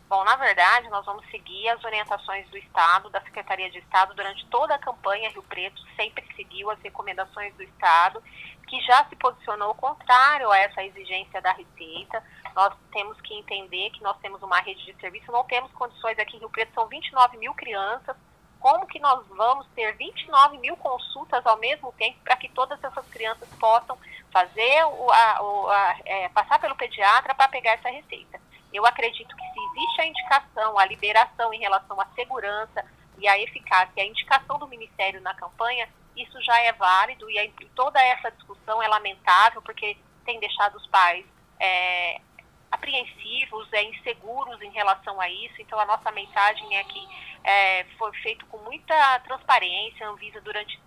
Bom, 0.09 0.25
na 0.25 0.37
verdade, 0.37 0.91
nós 0.91 1.07
vamos 1.07 1.25
seguir 1.31 1.69
as 1.71 1.83
orientações 1.83 2.47
do 2.51 2.59
Estado, 2.59 3.09
da 3.09 3.21
Secretaria 3.23 3.71
de 3.71 3.79
Estado, 3.79 4.15
durante 4.15 4.45
toda 4.49 4.75
a 4.75 4.79
campanha 4.79 5.31
Rio 5.31 5.43
Preto, 5.45 5.81
sempre 5.97 6.23
seguiu 6.37 6.71
as 6.71 6.79
recomendações 6.81 7.55
do 7.55 7.63
Estado, 7.63 8.23
que 8.73 8.81
já 8.81 9.05
se 9.05 9.17
posicionou 9.17 9.75
contrário 9.75 10.51
a 10.51 10.57
essa 10.57 10.83
exigência 10.83 11.43
da 11.43 11.53
Receita. 11.53 12.25
Nós 12.57 12.73
temos 12.91 13.21
que 13.21 13.35
entender 13.35 13.91
que 13.91 14.03
nós 14.03 14.17
temos 14.21 14.43
uma 14.43 14.61
rede 14.61 14.83
de 14.87 14.99
serviço, 14.99 15.31
não 15.31 15.45
temos 15.45 15.71
condições 15.73 16.19
aqui 16.19 16.37
em 16.37 16.41
Rio 16.41 16.49
Preto, 16.49 16.73
são 16.73 16.87
29 16.87 17.37
mil 17.37 17.53
crianças. 17.53 18.17
Como 18.59 18.87
que 18.87 18.99
nós 18.99 19.27
vamos 19.29 19.67
ter 19.75 19.95
29 19.97 20.57
mil 20.57 20.75
consultas 20.79 21.45
ao 21.45 21.59
mesmo 21.59 21.93
tempo 21.99 22.19
para 22.25 22.35
que 22.37 22.49
todas 22.49 22.83
essas 22.83 23.07
crianças 23.09 23.47
possam 23.61 23.99
fazer 24.31 24.85
o, 24.85 25.11
a, 25.13 25.43
o, 25.43 25.69
a, 25.69 25.97
é, 26.07 26.29
passar 26.31 26.59
pelo 26.59 26.75
pediatra 26.75 27.35
para 27.35 27.49
pegar 27.49 27.73
essa 27.73 27.91
receita? 27.91 28.41
Eu 28.73 28.87
acredito 28.87 29.37
que 29.37 29.45
se 29.53 29.61
existe 29.67 30.01
a 30.01 30.07
indicação, 30.07 30.79
a 30.79 30.87
liberação 30.87 31.53
em 31.53 31.61
relação 31.61 32.01
à 32.01 32.07
segurança 32.15 32.83
e 33.19 33.29
à 33.29 33.39
eficácia, 33.39 34.03
a 34.03 34.07
indicação 34.07 34.59
do 34.59 34.67
Ministério 34.67 35.21
na 35.21 35.35
campanha, 35.35 35.87
isso 36.17 36.41
já 36.43 36.59
é 36.61 36.73
válido 36.73 37.29
e 37.31 37.51
toda 37.75 38.01
essa 38.03 38.31
discussão 38.31 38.83
é 38.83 38.89
lamentável, 38.89 39.63
porque 39.63 39.97
tem 40.25 40.39
deixado 40.39 40.77
os 40.77 40.87
pais 40.87 41.25
é, 41.59 42.21
apreensivos, 42.71 43.73
é, 43.73 43.83
inseguros 43.85 44.61
em 44.63 44.71
relação 44.71 45.21
a 45.21 45.29
isso. 45.29 45.55
Então, 45.61 45.79
a 45.79 45.87
nossa 45.87 46.11
mensagem 46.11 46.77
é 46.77 46.85
que 46.85 47.09
é, 47.45 47.85
foi 47.99 48.13
feito 48.19 48.45
com 48.47 48.59
muita 48.59 49.21
transparência. 49.21 50.07
A 50.07 50.11
Anvisa, 50.11 50.41
durante 50.41 50.81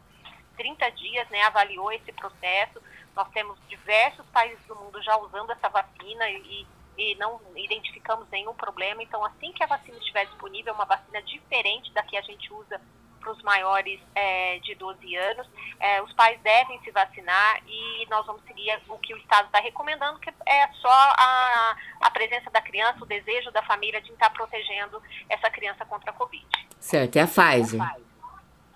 30 0.58 0.90
dias, 0.92 1.30
né, 1.30 1.44
avaliou 1.44 1.92
esse 1.92 2.12
processo. 2.12 2.82
Nós 3.16 3.30
temos 3.30 3.58
diversos 3.68 4.26
países 4.28 4.64
do 4.66 4.76
mundo 4.76 5.02
já 5.02 5.18
usando 5.18 5.52
essa 5.52 5.70
vacina 5.70 6.30
e, 6.30 6.68
e 6.98 7.16
não 7.16 7.40
identificamos 7.56 8.28
nenhum 8.30 8.54
problema. 8.54 9.02
Então, 9.02 9.24
assim 9.24 9.52
que 9.54 9.64
a 9.64 9.68
vacina 9.68 9.98
estiver 9.98 10.26
disponível, 10.26 10.74
é 10.74 10.76
uma 10.76 10.86
vacina 10.86 11.22
diferente 11.22 11.92
da 11.94 12.04
que 12.04 12.18
a 12.18 12.22
gente 12.22 12.52
usa 12.54 12.80
para 13.26 13.34
os 13.34 13.42
maiores 13.42 14.00
é, 14.14 14.60
de 14.60 14.76
12 14.76 15.16
anos. 15.16 15.50
É, 15.80 16.02
os 16.04 16.14
pais 16.14 16.40
devem 16.42 16.80
se 16.82 16.92
vacinar 16.92 17.60
e 17.66 18.06
nós 18.08 18.24
vamos 18.26 18.44
seguir 18.44 18.80
o 18.88 19.00
que 19.00 19.16
o 19.16 19.18
Estado 19.18 19.48
está 19.48 19.60
recomendando, 19.60 20.20
que 20.20 20.30
é 20.30 20.68
só 20.74 20.92
a, 20.92 21.76
a 22.02 22.12
presença 22.12 22.52
da 22.52 22.62
criança, 22.62 23.04
o 23.04 23.08
desejo 23.08 23.52
da 23.52 23.64
família 23.64 24.00
de 24.02 24.12
estar 24.12 24.30
protegendo 24.30 25.02
essa 25.28 25.50
criança 25.50 25.84
contra 25.86 26.12
a 26.12 26.14
Covid. 26.14 26.46
Certo, 26.80 27.16
é 27.16 27.22
a 27.22 27.28
Pfizer. 27.28 27.82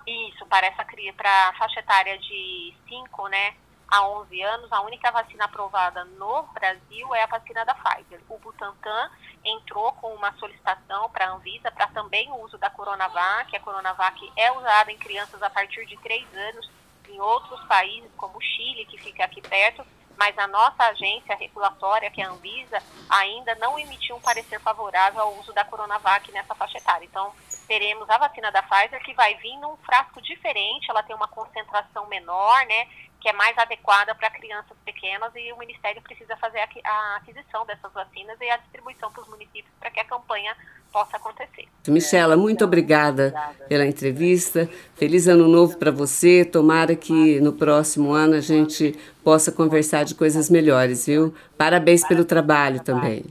Isso, 0.08 0.44
para 0.48 0.66
essa 0.66 0.84
para 1.16 1.50
a 1.50 1.54
faixa 1.54 1.80
etária 1.80 2.18
de 2.18 2.74
5, 2.88 3.28
né? 3.28 3.54
A 3.90 4.08
11 4.08 4.42
anos, 4.42 4.72
a 4.72 4.82
única 4.82 5.12
vacina 5.12 5.46
aprovada 5.46 6.04
no 6.06 6.44
Brasil 6.54 7.16
é 7.16 7.24
a 7.24 7.28
vacina 7.28 7.66
da 7.66 7.74
Pfizer. 7.74 8.22
O 8.30 8.38
Butantan 8.38 9.10
entrou 9.44 9.92
com 9.94 10.14
uma 10.14 10.32
solicitação 10.34 11.10
para 11.10 11.28
a 11.28 11.32
Anvisa 11.32 11.72
para 11.72 11.88
também 11.88 12.30
o 12.32 12.42
uso 12.44 12.58
da 12.58 12.70
Coronavac. 12.70 13.56
A 13.56 13.60
Coronavac 13.60 14.32
é 14.36 14.52
usada 14.52 14.92
em 14.92 14.98
crianças 14.98 15.42
a 15.42 15.50
partir 15.50 15.86
de 15.86 15.98
3 15.98 16.28
anos 16.36 16.70
em 17.10 17.20
outros 17.20 17.60
países, 17.66 18.12
como 18.16 18.38
o 18.38 18.42
Chile, 18.42 18.86
que 18.86 18.98
fica 19.00 19.26
aqui 19.26 19.42
perto, 19.42 19.84
mas 20.16 20.38
a 20.38 20.46
nossa 20.48 20.84
agência 20.84 21.36
regulatória, 21.36 22.12
que 22.12 22.22
é 22.22 22.26
a 22.26 22.30
Anvisa, 22.30 22.84
ainda 23.10 23.56
não 23.56 23.80
emitiu 23.80 24.18
um 24.18 24.22
parecer 24.22 24.60
favorável 24.60 25.22
ao 25.22 25.34
uso 25.40 25.52
da 25.54 25.66
Coronavac 25.66 26.32
nessa 26.32 26.54
faixa 26.54 26.78
etária. 26.78 27.06
Então, 27.06 27.34
teremos 27.70 28.10
a 28.10 28.18
vacina 28.18 28.52
da 28.52 28.64
Pfizer, 28.64 29.00
que 29.04 29.14
vai 29.14 29.36
vir 29.36 29.56
num 29.60 29.78
frasco 29.78 30.20
diferente, 30.24 30.90
ela 30.90 31.04
tem 31.04 31.16
uma 31.16 31.28
concentração 31.28 32.08
menor, 32.08 32.66
né? 32.66 32.88
que 33.20 33.28
é 33.28 33.34
mais 33.34 33.58
adequada 33.58 34.16
para 34.16 34.30
crianças 34.32 34.76
pequenas 34.86 35.32
e 35.36 35.52
o 35.52 35.58
Ministério 35.58 36.02
precisa 36.02 36.38
fazer 36.38 36.60
a 36.60 37.16
aquisição 37.18 37.66
dessas 37.66 37.92
vacinas 37.92 38.38
e 38.40 38.50
a 38.50 38.58
distribuição 38.58 39.12
para 39.12 39.22
os 39.22 39.28
municípios 39.28 39.74
para 39.78 39.92
que 39.92 40.00
a 40.00 40.06
campanha 40.06 40.56
possa 40.92 41.18
acontecer. 41.18 41.68
Michela, 41.88 42.38
muito 42.38 42.64
obrigada 42.64 43.34
pela 43.68 43.86
entrevista. 43.86 44.70
Feliz 44.96 45.28
ano 45.28 45.48
novo 45.48 45.78
para 45.78 45.92
você. 45.92 46.46
Tomara 46.46 46.96
que 46.96 47.42
no 47.42 47.54
próximo 47.54 48.14
ano 48.14 48.36
a 48.36 48.42
gente 48.42 48.98
possa 49.22 49.52
conversar 49.52 50.06
de 50.06 50.16
coisas 50.16 50.50
melhores, 50.50 51.06
viu? 51.06 51.36
Parabéns 51.58 52.08
pelo 52.08 52.24
trabalho 52.24 52.82
também. 52.82 53.26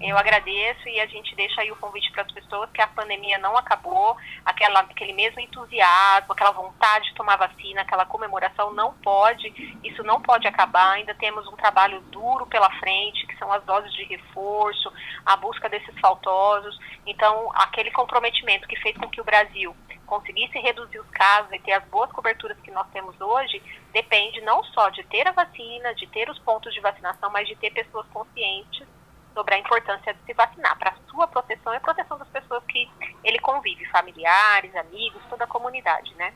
Eu 0.00 0.16
agradeço 0.16 0.88
e 0.88 1.00
a 1.00 1.06
gente 1.06 1.34
deixa 1.34 1.60
aí 1.60 1.72
o 1.72 1.76
convite 1.76 2.12
para 2.12 2.22
as 2.22 2.30
pessoas 2.30 2.70
que 2.70 2.80
a 2.80 2.86
pandemia 2.86 3.36
não 3.38 3.56
acabou, 3.56 4.16
aquela, 4.44 4.80
aquele 4.80 5.12
mesmo 5.12 5.40
entusiasmo, 5.40 6.32
aquela 6.32 6.52
vontade 6.52 7.08
de 7.08 7.14
tomar 7.14 7.36
vacina, 7.36 7.82
aquela 7.82 8.06
comemoração 8.06 8.72
não 8.72 8.94
pode, 8.94 9.48
isso 9.82 10.04
não 10.04 10.22
pode 10.22 10.46
acabar. 10.46 10.92
Ainda 10.92 11.14
temos 11.16 11.46
um 11.48 11.56
trabalho 11.56 12.00
duro 12.12 12.46
pela 12.46 12.70
frente, 12.78 13.26
que 13.26 13.36
são 13.38 13.52
as 13.52 13.64
doses 13.64 13.92
de 13.92 14.04
reforço, 14.04 14.92
a 15.26 15.36
busca 15.36 15.68
desses 15.68 15.98
faltosos. 15.98 16.78
Então, 17.04 17.50
aquele 17.54 17.90
comprometimento 17.90 18.68
que 18.68 18.76
fez 18.76 18.96
com 18.96 19.08
que 19.08 19.20
o 19.20 19.24
Brasil 19.24 19.76
conseguisse 20.06 20.58
reduzir 20.60 21.00
os 21.00 21.10
casos 21.10 21.52
e 21.52 21.58
ter 21.58 21.72
as 21.72 21.84
boas 21.84 22.10
coberturas 22.12 22.56
que 22.60 22.70
nós 22.70 22.86
temos 22.92 23.20
hoje, 23.20 23.60
depende 23.92 24.40
não 24.42 24.62
só 24.62 24.90
de 24.90 25.02
ter 25.04 25.26
a 25.26 25.32
vacina, 25.32 25.92
de 25.94 26.06
ter 26.06 26.30
os 26.30 26.38
pontos 26.38 26.72
de 26.72 26.80
vacinação, 26.80 27.30
mas 27.30 27.48
de 27.48 27.56
ter 27.56 27.70
pessoas 27.72 28.06
conscientes 28.06 28.86
sobre 29.34 29.54
a 29.54 29.58
importância 29.58 30.12
de 30.14 30.20
se 30.24 30.34
vacinar 30.34 30.78
para 30.78 30.90
a 30.90 31.10
sua 31.10 31.26
proteção 31.26 31.72
e 31.72 31.76
a 31.76 31.80
proteção 31.80 32.18
das 32.18 32.28
pessoas 32.28 32.62
que 32.68 32.88
ele 33.24 33.38
convive, 33.38 33.84
familiares, 33.86 34.74
amigos, 34.76 35.22
toda 35.28 35.44
a 35.44 35.46
comunidade, 35.46 36.14
né? 36.16 36.32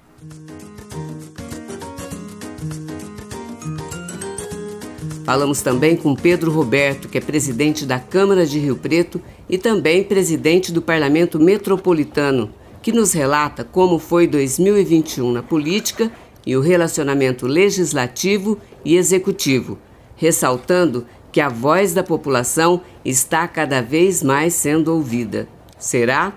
Falamos 5.24 5.62
também 5.62 5.96
com 5.96 6.16
Pedro 6.16 6.50
Roberto, 6.50 7.08
que 7.08 7.16
é 7.16 7.20
presidente 7.20 7.86
da 7.86 8.00
Câmara 8.00 8.44
de 8.44 8.58
Rio 8.58 8.76
Preto 8.76 9.22
e 9.48 9.56
também 9.56 10.02
presidente 10.02 10.72
do 10.72 10.82
Parlamento 10.82 11.38
Metropolitano, 11.38 12.52
que 12.82 12.90
nos 12.90 13.12
relata 13.12 13.62
como 13.62 14.00
foi 14.00 14.26
2021 14.26 15.30
na 15.30 15.42
política 15.42 16.10
e 16.44 16.56
o 16.56 16.60
relacionamento 16.60 17.46
legislativo 17.46 18.58
e 18.84 18.96
executivo, 18.96 19.78
ressaltando 20.16 21.06
que 21.32 21.40
a 21.40 21.48
voz 21.48 21.94
da 21.94 22.02
população 22.02 22.82
está 23.02 23.48
cada 23.48 23.80
vez 23.80 24.22
mais 24.22 24.52
sendo 24.52 24.94
ouvida. 24.94 25.48
Será? 25.78 26.34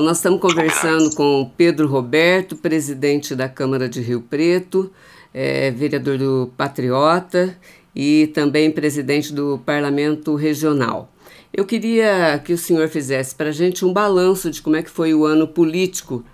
Nós 0.00 0.16
estamos 0.16 0.40
conversando 0.40 1.14
com 1.14 1.52
Pedro 1.56 1.86
Roberto, 1.86 2.56
presidente 2.56 3.36
da 3.36 3.48
Câmara 3.48 3.88
de 3.88 4.00
Rio 4.00 4.22
Preto, 4.22 4.90
é, 5.32 5.70
vereador 5.70 6.16
do 6.16 6.50
Patriota 6.56 7.56
e 7.94 8.28
também 8.34 8.70
presidente 8.70 9.32
do 9.32 9.60
Parlamento 9.64 10.34
Regional. 10.34 11.12
Eu 11.52 11.64
queria 11.64 12.40
que 12.44 12.52
o 12.52 12.58
senhor 12.58 12.88
fizesse 12.88 13.34
para 13.34 13.50
a 13.50 13.52
gente 13.52 13.84
um 13.84 13.92
balanço 13.92 14.50
de 14.50 14.60
como 14.60 14.74
é 14.74 14.82
que 14.82 14.90
foi 14.90 15.14
o 15.14 15.24
ano 15.24 15.46
político 15.46 16.24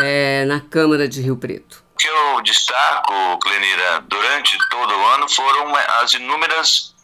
é, 0.00 0.44
na 0.46 0.60
Câmara 0.60 1.06
de 1.06 1.20
Rio 1.20 1.36
Preto 1.36 1.79
eu 2.20 2.40
destaco, 2.42 3.38
Clenira, 3.38 4.00
durante 4.02 4.56
todo 4.68 4.96
o 4.96 5.06
ano 5.08 5.28
foram 5.28 5.74
as 6.00 6.12
inúmeras 6.12 6.94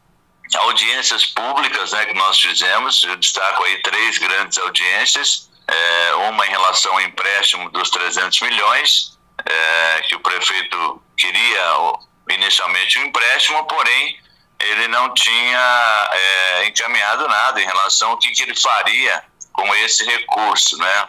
audiências 0.55 1.27
públicas 1.27 1.93
né, 1.93 2.07
que 2.07 2.15
nós 2.15 2.39
fizemos. 2.39 3.03
Eu 3.05 3.17
destaco 3.17 3.63
aí 3.65 3.83
três 3.83 4.19
grandes 4.19 4.59
audiências. 4.59 5.51
É, 5.69 6.15
uma 6.29 6.47
em 6.47 6.51
relação 6.51 6.93
ao 6.93 7.01
empréstimo 7.01 7.69
dos 7.71 7.91
300 7.91 8.41
milhões, 8.41 9.19
é, 9.45 10.03
que 10.03 10.15
o 10.15 10.21
prefeito 10.21 11.03
queria 11.17 11.93
inicialmente 12.31 12.99
o 12.99 13.03
um 13.03 13.07
empréstimo, 13.07 13.65
porém 13.67 14.17
ele 14.61 14.89
não 14.89 15.13
tinha 15.13 16.11
é, 16.13 16.69
encaminhado 16.69 17.27
nada 17.29 17.61
em 17.61 17.67
relação 17.67 18.11
ao 18.11 18.19
que, 18.19 18.31
que 18.31 18.45
ele 18.45 18.55
faria 18.55 19.25
com 19.53 19.75
esse 19.75 20.05
recurso, 20.05 20.79
né? 20.79 21.09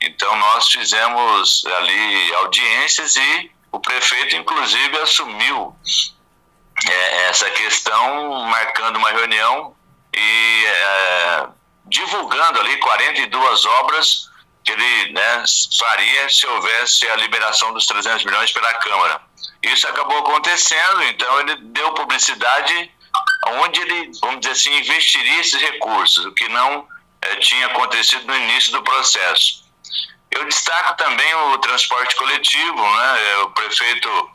Então 0.00 0.34
nós 0.36 0.68
fizemos 0.68 1.64
ali 1.66 2.34
audiências 2.34 3.16
e 3.16 3.50
o 3.72 3.80
prefeito 3.80 4.36
inclusive 4.36 4.98
assumiu 4.98 5.76
é, 6.88 7.28
essa 7.28 7.50
questão, 7.50 8.44
marcando 8.44 8.96
uma 8.96 9.10
reunião 9.10 9.74
e 10.14 10.64
é, 10.66 11.48
divulgando 11.86 12.60
ali 12.60 12.76
42 12.78 13.64
obras 13.64 14.30
que 14.64 14.72
ele 14.72 15.12
né, 15.12 15.44
faria 15.78 16.28
se 16.28 16.46
houvesse 16.46 17.08
a 17.08 17.16
liberação 17.16 17.72
dos 17.72 17.86
300 17.86 18.24
milhões 18.24 18.52
pela 18.52 18.72
Câmara. 18.74 19.20
Isso 19.62 19.86
acabou 19.88 20.18
acontecendo, 20.18 21.02
então 21.04 21.40
ele 21.40 21.56
deu 21.56 21.92
publicidade 21.92 22.90
onde 23.62 23.80
ele, 23.80 24.10
vamos 24.20 24.40
dizer 24.40 24.52
assim, 24.52 24.78
investiria 24.78 25.40
esses 25.40 25.60
recursos, 25.60 26.24
o 26.24 26.32
que 26.32 26.48
não 26.48 26.86
é, 27.22 27.36
tinha 27.36 27.66
acontecido 27.66 28.26
no 28.26 28.36
início 28.36 28.72
do 28.72 28.82
processo. 28.82 29.64
Eu 30.30 30.44
destaco 30.46 30.96
também 30.96 31.34
o 31.34 31.58
transporte 31.58 32.14
coletivo, 32.16 32.82
né? 32.82 33.30
É, 33.30 33.36
o 33.38 33.50
prefeito 33.50 34.30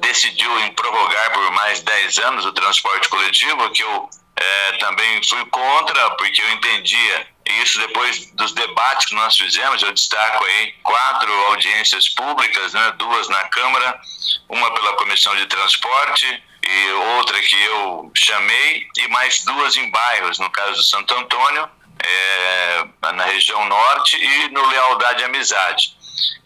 decidiu 0.00 0.60
em 0.60 0.72
prorrogar 0.72 1.32
por 1.32 1.50
mais 1.52 1.80
10 1.80 2.18
anos 2.18 2.46
o 2.46 2.52
transporte 2.52 3.08
coletivo, 3.08 3.70
que 3.70 3.82
eu 3.82 4.08
é, 4.36 4.72
também 4.78 5.22
fui 5.28 5.44
contra, 5.46 6.10
porque 6.12 6.40
eu 6.40 6.52
entendia 6.52 7.26
isso 7.60 7.78
depois 7.80 8.30
dos 8.32 8.52
debates 8.52 9.06
que 9.06 9.14
nós 9.14 9.36
fizemos, 9.36 9.82
eu 9.82 9.92
destaco 9.92 10.44
aí 10.44 10.72
quatro 10.82 11.32
audiências 11.46 12.08
públicas, 12.10 12.72
né, 12.72 12.92
duas 12.96 13.28
na 13.28 13.44
Câmara, 13.48 14.00
uma 14.48 14.72
pela 14.72 14.96
Comissão 14.96 15.34
de 15.36 15.46
Transporte 15.46 16.42
e 16.66 16.90
outra 17.16 17.40
que 17.40 17.62
eu 17.64 18.10
chamei, 18.14 18.86
e 18.98 19.08
mais 19.08 19.44
duas 19.44 19.76
em 19.76 19.90
bairros, 19.90 20.38
no 20.38 20.48
caso 20.50 20.74
do 20.74 20.82
Santo 20.82 21.14
Antônio, 21.14 21.68
é, 22.02 23.12
na 23.12 23.24
região 23.24 23.64
norte 23.66 24.16
e 24.16 24.48
no 24.50 24.66
Lealdade 24.66 25.22
e 25.22 25.24
Amizade. 25.24 25.96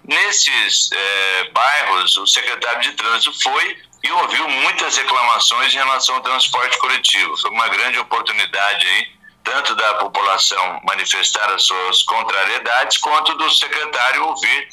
Nesses 0.04 0.90
é, 0.92 1.50
bairros, 1.50 2.16
o 2.16 2.26
secretário 2.26 2.80
de 2.80 2.92
trânsito 2.92 3.42
foi 3.42 3.76
e 4.04 4.12
ouviu 4.12 4.48
muitas 4.48 4.96
reclamações 4.96 5.72
em 5.72 5.78
relação 5.78 6.14
ao 6.14 6.20
transporte 6.20 6.78
coletivo. 6.78 7.36
Foi 7.38 7.50
uma 7.50 7.68
grande 7.68 7.98
oportunidade 7.98 8.86
aí, 8.86 9.08
tanto 9.42 9.74
da 9.74 9.94
população 9.94 10.80
manifestar 10.84 11.50
as 11.50 11.64
suas 11.64 12.02
contrariedades, 12.04 12.98
quanto 12.98 13.34
do 13.34 13.50
secretário 13.50 14.26
ouvir 14.26 14.68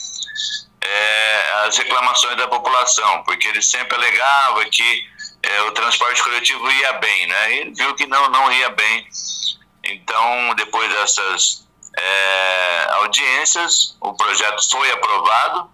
é, 0.82 1.52
as 1.66 1.78
reclamações 1.78 2.38
da 2.38 2.48
população, 2.48 3.24
porque 3.24 3.48
ele 3.48 3.62
sempre 3.62 3.96
alegava 3.96 4.66
que 4.66 5.08
é, 5.42 5.62
o 5.64 5.72
transporte 5.72 6.22
coletivo 6.22 6.72
ia 6.72 6.94
bem, 6.94 7.28
né? 7.28 7.54
E 7.54 7.58
ele 7.60 7.74
viu 7.74 7.96
que 7.96 8.06
não, 8.06 8.30
não 8.30 8.52
ia 8.52 8.70
bem 8.70 9.08
então, 9.84 10.56
depois 10.56 10.92
dessas 10.92 11.68
é, 11.98 12.88
audiências, 12.92 13.98
o 14.00 14.14
projeto 14.14 14.70
foi 14.72 14.92
aprovado, 14.92 15.70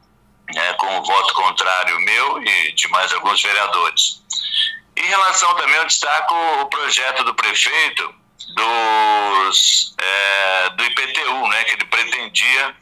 né, 0.53 0.73
com 0.73 0.97
o 0.97 1.03
voto 1.03 1.33
contrário 1.35 1.99
meu 1.99 2.43
e 2.43 2.71
de 2.73 2.87
mais 2.89 3.13
alguns 3.13 3.41
vereadores. 3.41 4.21
Em 4.97 5.05
relação 5.05 5.55
também, 5.55 5.75
eu 5.75 5.85
destaco 5.85 6.35
o 6.61 6.65
projeto 6.65 7.23
do 7.23 7.35
prefeito 7.35 8.15
dos, 8.55 9.95
é, 9.97 10.69
do 10.71 10.83
IPTU, 10.83 11.47
né, 11.47 11.63
que 11.65 11.75
ele 11.75 11.85
pretendia, 11.85 12.75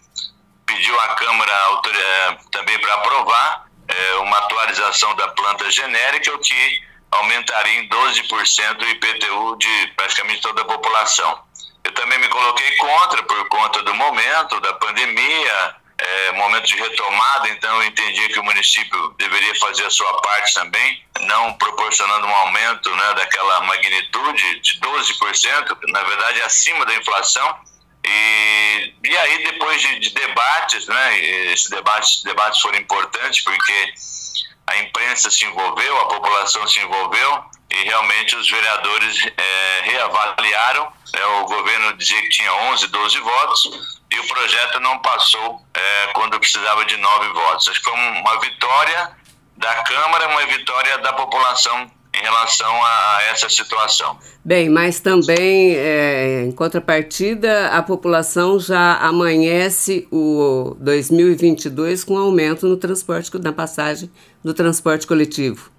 pediu 0.65 0.99
à 1.01 1.15
Câmara 1.15 1.53
é, 1.85 2.37
também 2.51 2.79
para 2.79 2.93
aprovar 2.95 3.67
é, 3.87 4.15
uma 4.15 4.37
atualização 4.37 5.15
da 5.15 5.27
planta 5.29 5.69
genérica, 5.69 6.33
o 6.33 6.39
que 6.39 6.81
aumentaria 7.11 7.79
em 7.79 7.89
12% 7.89 8.81
o 8.81 8.89
IPTU 8.89 9.57
de 9.57 9.93
praticamente 9.95 10.41
toda 10.41 10.61
a 10.61 10.65
população. 10.65 11.39
Eu 11.83 11.93
também 11.93 12.19
me 12.19 12.27
coloquei 12.27 12.75
contra 12.77 13.23
por 13.23 13.47
conta 13.47 13.81
do 13.83 13.93
momento, 13.93 14.59
da 14.59 14.73
pandemia, 14.73 15.75
é, 15.99 16.31
momento 16.33 16.67
de 16.67 16.75
retomada, 16.75 17.49
então 17.49 17.81
eu 17.81 17.87
entendi 17.87 18.27
que 18.29 18.39
o 18.39 18.43
município 18.43 19.15
deveria 19.17 19.55
fazer 19.55 19.85
a 19.85 19.89
sua 19.89 20.21
parte 20.21 20.53
também, 20.53 21.03
não 21.21 21.53
proporcionando 21.53 22.27
um 22.27 22.35
aumento 22.35 22.95
né, 22.95 23.13
daquela 23.15 23.61
magnitude 23.61 24.59
de 24.59 24.79
12%, 24.79 25.77
na 25.89 26.03
verdade 26.03 26.41
acima 26.41 26.85
da 26.85 26.93
inflação. 26.95 27.57
E, 28.05 28.93
e 29.03 29.17
aí, 29.17 29.43
depois 29.43 29.81
de, 29.81 29.99
de 29.99 30.09
debates, 30.11 30.87
né, 30.87 31.19
esses 31.19 31.69
debates, 31.69 32.23
debates 32.23 32.61
foram 32.61 32.77
importantes 32.77 33.43
porque 33.43 33.93
a 34.67 34.77
imprensa 34.79 35.31
se 35.31 35.45
envolveu, 35.45 35.97
a 36.01 36.05
população 36.05 36.67
se 36.67 36.79
envolveu 36.81 37.43
e 37.71 37.83
realmente 37.83 38.35
os 38.35 38.49
vereadores 38.49 39.25
é, 39.25 39.81
reavaliaram. 39.83 40.91
É, 41.13 41.25
o 41.25 41.45
governo 41.45 41.93
dizia 41.93 42.21
que 42.21 42.29
tinha 42.29 42.53
11, 42.53 42.87
12 42.87 43.19
votos 43.19 43.99
e 44.11 44.19
o 44.19 44.27
projeto 44.27 44.79
não 44.81 44.99
passou 44.99 45.61
é, 45.73 46.07
quando 46.13 46.39
precisava 46.39 46.85
de 46.85 46.97
nove 46.97 47.29
votos. 47.29 47.69
Acho 47.69 47.79
que 47.79 47.89
foi 47.89 47.93
uma 47.93 48.39
vitória 48.39 49.11
da 49.55 49.73
Câmara, 49.83 50.27
uma 50.27 50.45
vitória 50.45 50.97
da 50.99 51.13
população 51.13 51.89
em 52.13 52.21
relação 52.21 52.83
a, 52.83 53.19
essa 53.31 53.49
situação. 53.49 54.17
Bem, 54.43 54.69
mas 54.69 54.99
também, 54.99 55.75
é, 55.75 56.43
em 56.45 56.51
contrapartida, 56.51 57.69
a 57.69 57.83
população 57.83 58.59
já 58.59 58.97
amanhece 58.97 60.07
o 60.11 60.75
2022 60.79 62.03
com 62.03 62.17
aumento 62.17 62.67
no 62.67 62.77
transporte, 62.77 63.31
na 63.39 63.53
passagem 63.53 64.09
do 64.47 64.53
transporte 64.53 65.05
coletivo. 65.05 65.69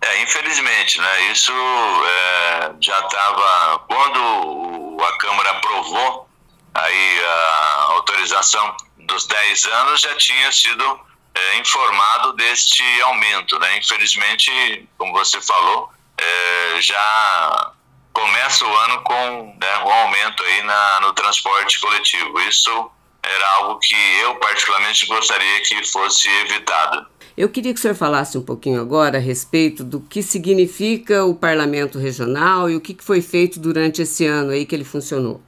É, 0.00 0.22
infelizmente, 0.22 1.00
né? 1.00 1.32
Isso 1.32 1.52
é, 1.52 2.70
já 2.80 2.98
estava 3.00 3.78
quando 3.80 5.04
a 5.04 5.18
Câmara 5.18 5.50
aprovou 5.50 6.28
aí 6.74 7.24
a 7.24 7.86
autorização 7.94 8.76
dos 8.98 9.26
10 9.26 9.66
anos 9.66 10.00
já 10.00 10.14
tinha 10.16 10.52
sido 10.52 11.00
é, 11.34 11.58
informado 11.58 12.34
deste 12.34 12.84
aumento, 13.02 13.58
né? 13.58 13.78
Infelizmente, 13.78 14.88
como 14.96 15.12
você 15.12 15.40
falou, 15.40 15.90
é, 16.18 16.80
já 16.80 17.72
começa 18.12 18.64
o 18.64 18.76
ano 18.76 19.02
com 19.02 19.56
né, 19.60 19.78
um 19.78 19.92
aumento 19.92 20.42
aí 20.44 20.62
na, 20.62 21.00
no 21.00 21.12
transporte 21.14 21.80
coletivo. 21.80 22.40
Isso 22.40 22.90
era 23.26 23.50
algo 23.56 23.78
que 23.80 23.96
eu 24.22 24.34
particularmente 24.36 25.06
gostaria 25.06 25.60
que 25.62 25.84
fosse 25.84 26.28
evitado. 26.44 27.06
Eu 27.36 27.50
queria 27.50 27.74
que 27.74 27.78
o 27.78 27.82
senhor 27.82 27.94
falasse 27.94 28.38
um 28.38 28.42
pouquinho 28.42 28.80
agora 28.80 29.18
a 29.18 29.20
respeito 29.20 29.84
do 29.84 30.00
que 30.00 30.22
significa 30.22 31.24
o 31.24 31.34
parlamento 31.34 31.98
regional 31.98 32.70
e 32.70 32.76
o 32.76 32.80
que 32.80 32.96
foi 32.98 33.20
feito 33.20 33.60
durante 33.60 34.00
esse 34.00 34.24
ano 34.26 34.52
aí 34.52 34.64
que 34.64 34.74
ele 34.74 34.84
funcionou. 34.84 35.42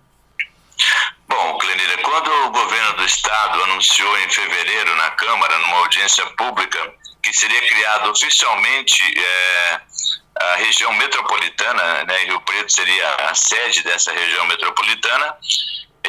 Bom, 1.27 1.59
Clenira, 1.59 1.97
quando 2.03 2.31
o 2.31 2.51
governo 2.51 2.93
do 2.95 3.05
estado 3.05 3.63
anunciou 3.65 4.19
em 4.19 4.29
fevereiro 4.29 4.95
na 4.97 5.11
Câmara, 5.11 5.59
numa 5.61 5.79
audiência 5.79 6.27
pública, 6.37 6.79
que 7.23 7.33
seria 7.33 7.61
criado 7.69 8.11
oficialmente 8.11 9.03
é, 9.19 9.81
a 10.41 10.57
região 10.57 10.93
metropolitana, 10.95 12.05
né, 12.05 12.25
Rio 12.25 12.41
Preto 12.43 12.73
seria 12.73 13.15
a 13.31 13.35
sede 13.35 13.83
dessa 13.83 14.13
região 14.13 14.47
metropolitana, 14.47 15.37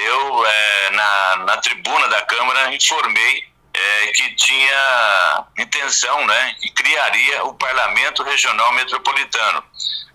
eu, 0.05 0.45
é, 0.45 0.89
na, 0.91 1.35
na 1.38 1.57
tribuna 1.57 2.07
da 2.07 2.21
Câmara, 2.23 2.73
informei 2.73 3.49
é, 3.73 4.07
que 4.07 4.35
tinha 4.35 5.45
intenção, 5.57 6.25
né, 6.25 6.55
e 6.62 6.69
criaria 6.71 7.43
o 7.45 7.53
Parlamento 7.53 8.23
Regional 8.23 8.71
Metropolitano, 8.73 9.63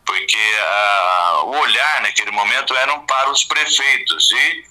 porque 0.06 0.56
a, 0.60 1.42
o 1.44 1.58
olhar 1.60 2.02
naquele 2.02 2.30
momento 2.30 2.76
eram 2.76 3.06
para 3.06 3.30
os 3.30 3.44
prefeitos 3.44 4.30
e 4.32 4.64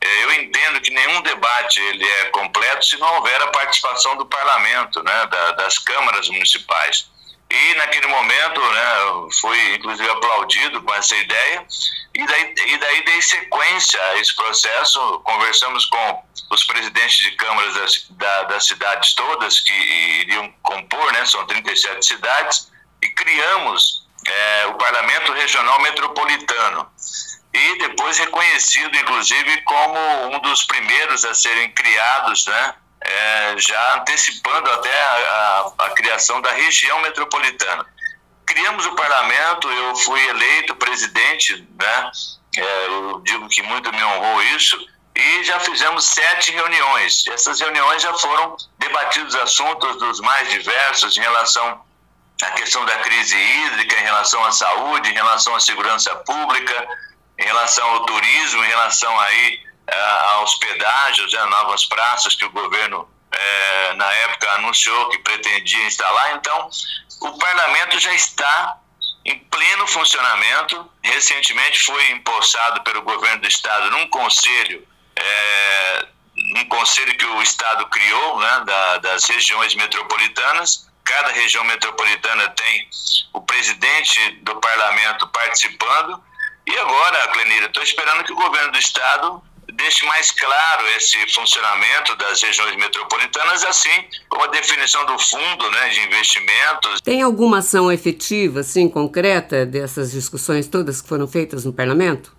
é, 0.00 0.24
eu 0.24 0.32
entendo 0.34 0.80
que 0.80 0.90
nenhum 0.90 1.20
debate 1.22 1.80
ele 1.80 2.04
é 2.04 2.24
completo 2.26 2.84
se 2.84 2.96
não 2.98 3.14
houver 3.16 3.42
a 3.42 3.48
participação 3.48 4.16
do 4.16 4.26
parlamento, 4.26 5.02
né, 5.02 5.26
da, 5.26 5.52
das 5.52 5.78
câmaras 5.78 6.28
municipais. 6.28 7.10
E 7.48 7.74
naquele 7.74 8.08
momento, 8.08 8.60
né, 8.60 9.30
fui 9.40 9.74
inclusive 9.76 10.10
aplaudido 10.10 10.82
com 10.82 10.94
essa 10.94 11.14
ideia, 11.16 11.64
e 12.14 12.26
daí, 12.26 12.54
e 12.66 12.78
daí 12.78 13.04
dei 13.04 13.22
sequência 13.22 14.02
a 14.02 14.18
esse 14.18 14.34
processo. 14.34 15.20
Conversamos 15.20 15.86
com 15.86 16.24
os 16.50 16.64
presidentes 16.64 17.18
de 17.18 17.30
câmaras 17.32 17.74
das, 17.74 18.06
da, 18.10 18.42
das 18.44 18.66
cidades 18.66 19.14
todas 19.14 19.60
que 19.60 19.72
iriam 19.72 20.52
compor, 20.62 21.12
né, 21.12 21.24
são 21.24 21.46
37 21.46 22.04
cidades, 22.04 22.72
e 23.00 23.08
criamos 23.10 24.06
é, 24.26 24.66
o 24.66 24.74
Parlamento 24.74 25.32
Regional 25.32 25.80
Metropolitano. 25.82 26.90
E 27.54 27.78
depois 27.78 28.18
reconhecido, 28.18 28.94
inclusive, 28.96 29.62
como 29.62 29.98
um 30.34 30.40
dos 30.40 30.64
primeiros 30.64 31.24
a 31.24 31.34
serem 31.34 31.70
criados, 31.70 32.46
né, 32.46 32.74
é, 33.06 33.54
já 33.58 33.94
antecipando 33.96 34.70
até 34.70 35.02
a, 35.02 35.72
a, 35.78 35.86
a 35.86 35.90
criação 35.90 36.40
da 36.40 36.52
região 36.52 37.00
metropolitana. 37.00 37.86
Criamos 38.44 38.86
o 38.86 38.94
parlamento, 38.94 39.68
eu 39.68 39.96
fui 39.96 40.20
eleito 40.28 40.76
presidente, 40.76 41.66
né? 41.78 42.10
É, 42.56 42.86
eu 42.86 43.20
digo 43.24 43.48
que 43.48 43.62
muito 43.62 43.92
me 43.92 44.02
honrou 44.02 44.42
isso, 44.42 44.78
e 45.14 45.44
já 45.44 45.58
fizemos 45.60 46.04
sete 46.04 46.52
reuniões. 46.52 47.26
Essas 47.28 47.60
reuniões 47.60 48.02
já 48.02 48.12
foram 48.14 48.56
debatidos 48.78 49.34
assuntos 49.34 49.96
dos 49.98 50.20
mais 50.20 50.48
diversos 50.50 51.16
em 51.16 51.20
relação 51.20 51.80
à 52.42 52.50
questão 52.50 52.84
da 52.84 52.96
crise 52.98 53.36
hídrica, 53.36 53.98
em 53.98 54.04
relação 54.04 54.44
à 54.44 54.52
saúde, 54.52 55.10
em 55.10 55.14
relação 55.14 55.54
à 55.54 55.60
segurança 55.60 56.14
pública, 56.16 56.88
em 57.38 57.44
relação 57.44 57.88
ao 57.88 58.06
turismo, 58.06 58.64
em 58.64 58.68
relação 58.68 59.18
aí 59.20 59.66
aos 59.94 60.56
pedágios, 60.56 61.32
né, 61.32 61.44
novas 61.44 61.84
praças 61.86 62.34
que 62.34 62.44
o 62.44 62.50
governo 62.50 63.08
é, 63.30 63.94
na 63.94 64.12
época 64.12 64.50
anunciou 64.52 65.08
que 65.10 65.18
pretendia 65.18 65.86
instalar. 65.86 66.36
Então, 66.36 66.70
o 67.20 67.38
parlamento 67.38 67.98
já 67.98 68.12
está 68.12 68.78
em 69.24 69.38
pleno 69.38 69.86
funcionamento. 69.86 70.90
Recentemente 71.02 71.80
foi 71.80 72.10
empossado 72.10 72.82
pelo 72.82 73.02
governo 73.02 73.42
do 73.42 73.48
estado 73.48 73.90
num 73.90 74.08
conselho, 74.08 74.86
é, 75.16 76.06
um 76.56 76.64
conselho 76.66 77.16
que 77.16 77.24
o 77.24 77.42
estado 77.42 77.86
criou, 77.86 78.38
né, 78.38 78.62
da, 78.64 78.98
das 78.98 79.24
regiões 79.24 79.74
metropolitanas. 79.74 80.86
Cada 81.04 81.30
região 81.30 81.62
metropolitana 81.64 82.48
tem 82.50 82.88
o 83.32 83.40
presidente 83.40 84.30
do 84.42 84.56
parlamento 84.56 85.26
participando. 85.28 86.22
E 86.66 86.76
agora, 86.78 87.28
Clenira, 87.28 87.66
estou 87.66 87.82
esperando 87.82 88.24
que 88.24 88.32
o 88.32 88.36
governo 88.36 88.72
do 88.72 88.78
estado 88.78 89.42
deixe 89.76 90.04
mais 90.06 90.30
claro 90.30 90.86
esse 90.96 91.16
funcionamento 91.32 92.16
das 92.16 92.42
regiões 92.42 92.76
metropolitanas, 92.76 93.64
assim 93.64 94.08
como 94.28 94.44
a 94.44 94.48
definição 94.48 95.04
do 95.06 95.18
fundo 95.18 95.70
né, 95.70 95.88
de 95.90 96.00
investimentos. 96.00 97.00
Tem 97.00 97.22
alguma 97.22 97.58
ação 97.58 97.92
efetiva, 97.92 98.60
assim, 98.60 98.88
concreta 98.88 99.64
dessas 99.64 100.10
discussões 100.10 100.66
todas 100.66 101.00
que 101.00 101.08
foram 101.08 101.28
feitas 101.28 101.64
no 101.64 101.72
parlamento? 101.72 102.34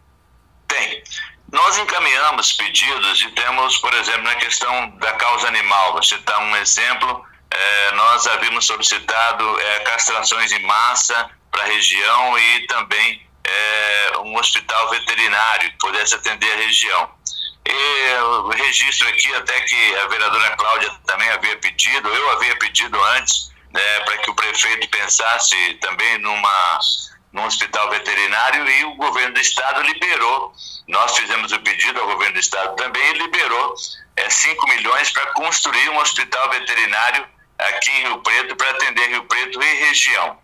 Tem. 0.68 1.04
Nós 1.52 1.78
encaminhamos 1.78 2.54
pedidos 2.54 3.22
e 3.22 3.32
temos, 3.32 3.78
por 3.78 3.94
exemplo, 3.94 4.24
na 4.24 4.36
questão 4.36 4.90
da 4.98 5.14
causa 5.14 5.48
animal, 5.48 5.94
vou 5.94 6.04
citar 6.04 6.42
um 6.42 6.56
exemplo, 6.58 7.24
é, 7.50 7.92
nós 7.94 8.28
havíamos 8.28 8.66
solicitado 8.66 9.60
é, 9.62 9.80
castrações 9.80 10.52
em 10.52 10.62
massa 10.64 11.30
para 11.50 11.64
a 11.64 11.68
região 11.68 12.38
e 12.38 12.68
também 12.68 13.26
é, 13.46 14.18
um 14.20 14.36
hospital 14.36 14.90
veterinário 14.90 15.72
que 15.72 15.78
pudesse 15.78 16.16
atender 16.16 16.52
a 16.52 16.58
região. 16.58 17.17
Eu 17.70 18.48
registro 18.48 19.08
aqui 19.10 19.34
até 19.36 19.60
que 19.62 19.96
a 19.98 20.08
vereadora 20.08 20.56
Cláudia 20.56 20.90
também 21.06 21.30
havia 21.30 21.58
pedido, 21.58 22.08
eu 22.08 22.32
havia 22.32 22.56
pedido 22.58 23.04
antes, 23.16 23.52
né, 23.74 24.00
para 24.02 24.18
que 24.20 24.30
o 24.30 24.36
prefeito 24.36 24.88
pensasse 24.90 25.74
também 25.82 26.18
numa, 26.20 26.80
num 27.34 27.46
hospital 27.46 27.90
veterinário 27.90 28.70
e 28.70 28.86
o 28.86 28.96
governo 28.96 29.34
do 29.34 29.42
estado 29.42 29.82
liberou. 29.82 30.54
Nós 30.88 31.18
fizemos 31.18 31.52
o 31.52 31.60
pedido 31.60 32.00
ao 32.00 32.08
governo 32.08 32.36
do 32.36 32.40
estado 32.40 32.76
também 32.78 33.04
e 33.12 33.18
liberou 33.18 33.76
é, 34.16 34.30
5 34.30 34.68
milhões 34.70 35.12
para 35.12 35.26
construir 35.34 35.90
um 35.90 35.98
hospital 35.98 36.50
veterinário 36.50 37.28
aqui 37.58 37.90
em 37.92 38.04
Rio 38.04 38.20
Preto 38.20 38.56
para 38.56 38.70
atender 38.70 39.10
Rio 39.10 39.26
Preto 39.26 39.62
e 39.62 39.74
região. 39.76 40.38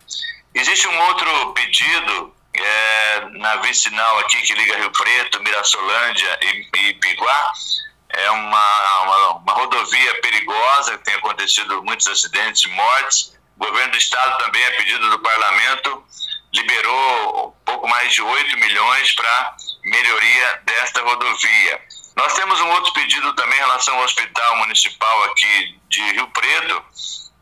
Existe 0.54 0.88
um 0.88 1.00
outro 1.08 1.54
pedido 1.54 2.36
é, 2.56 3.20
na 3.32 3.56
vicinal 3.58 4.20
aqui 4.20 4.42
que 4.42 4.54
liga 4.54 4.78
Rio 4.78 4.92
Preto, 4.92 5.42
Mirassolândia 5.42 6.40
e, 6.42 6.68
e 6.78 6.94
Piguá, 6.96 7.54
é 8.10 8.30
uma, 8.32 9.02
uma, 9.02 9.30
uma, 9.38 9.54
rodovia 9.54 10.22
perigosa, 10.22 10.98
tem 11.00 11.16
acontecido 11.16 11.84
muitos 11.84 12.08
acidentes 12.08 12.64
e 12.64 12.68
mortes, 12.70 13.34
O 13.58 13.66
governo 13.66 13.92
do 13.92 13.98
estado 13.98 14.38
também, 14.38 14.64
a 14.68 14.72
pedido 14.72 15.10
do 15.10 15.20
parlamento, 15.20 16.04
liberou 16.54 17.58
pouco 17.66 17.88
mais 17.88 18.14
de 18.14 18.22
8 18.22 18.58
milhões 18.58 19.14
para 19.14 19.56
melhoria 19.86 20.62
desta 20.64 21.02
rodovia. 21.02 21.82
Nós 22.16 22.34
temos 22.34 22.60
um 22.62 22.70
outro 22.70 22.94
pedido 22.94 23.34
também 23.34 23.58
em 23.58 23.62
relação 23.62 23.98
ao 23.98 24.04
hospital 24.04 24.58
municipal 24.58 25.24
aqui 25.26 25.80
de 25.90 26.02
Rio 26.12 26.28
Preto, 26.28 26.84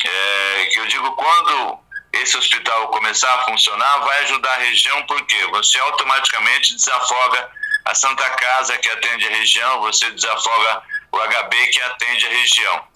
é, 0.03 0.65
que 0.71 0.79
eu 0.79 0.87
digo 0.87 1.11
quando 1.11 1.79
esse 2.13 2.37
hospital 2.37 2.89
começar 2.89 3.33
a 3.33 3.45
funcionar, 3.45 3.99
vai 3.99 4.23
ajudar 4.23 4.51
a 4.51 4.63
região, 4.63 5.03
porque 5.05 5.45
você 5.47 5.79
automaticamente 5.79 6.75
desafoga 6.75 7.49
a 7.85 7.95
Santa 7.95 8.29
Casa, 8.31 8.77
que 8.77 8.89
atende 8.89 9.27
a 9.27 9.31
região, 9.31 9.81
você 9.81 10.11
desafoga 10.11 10.83
o 11.11 11.17
HB, 11.17 11.67
que 11.67 11.81
atende 11.81 12.25
a 12.25 12.29
região. 12.29 12.87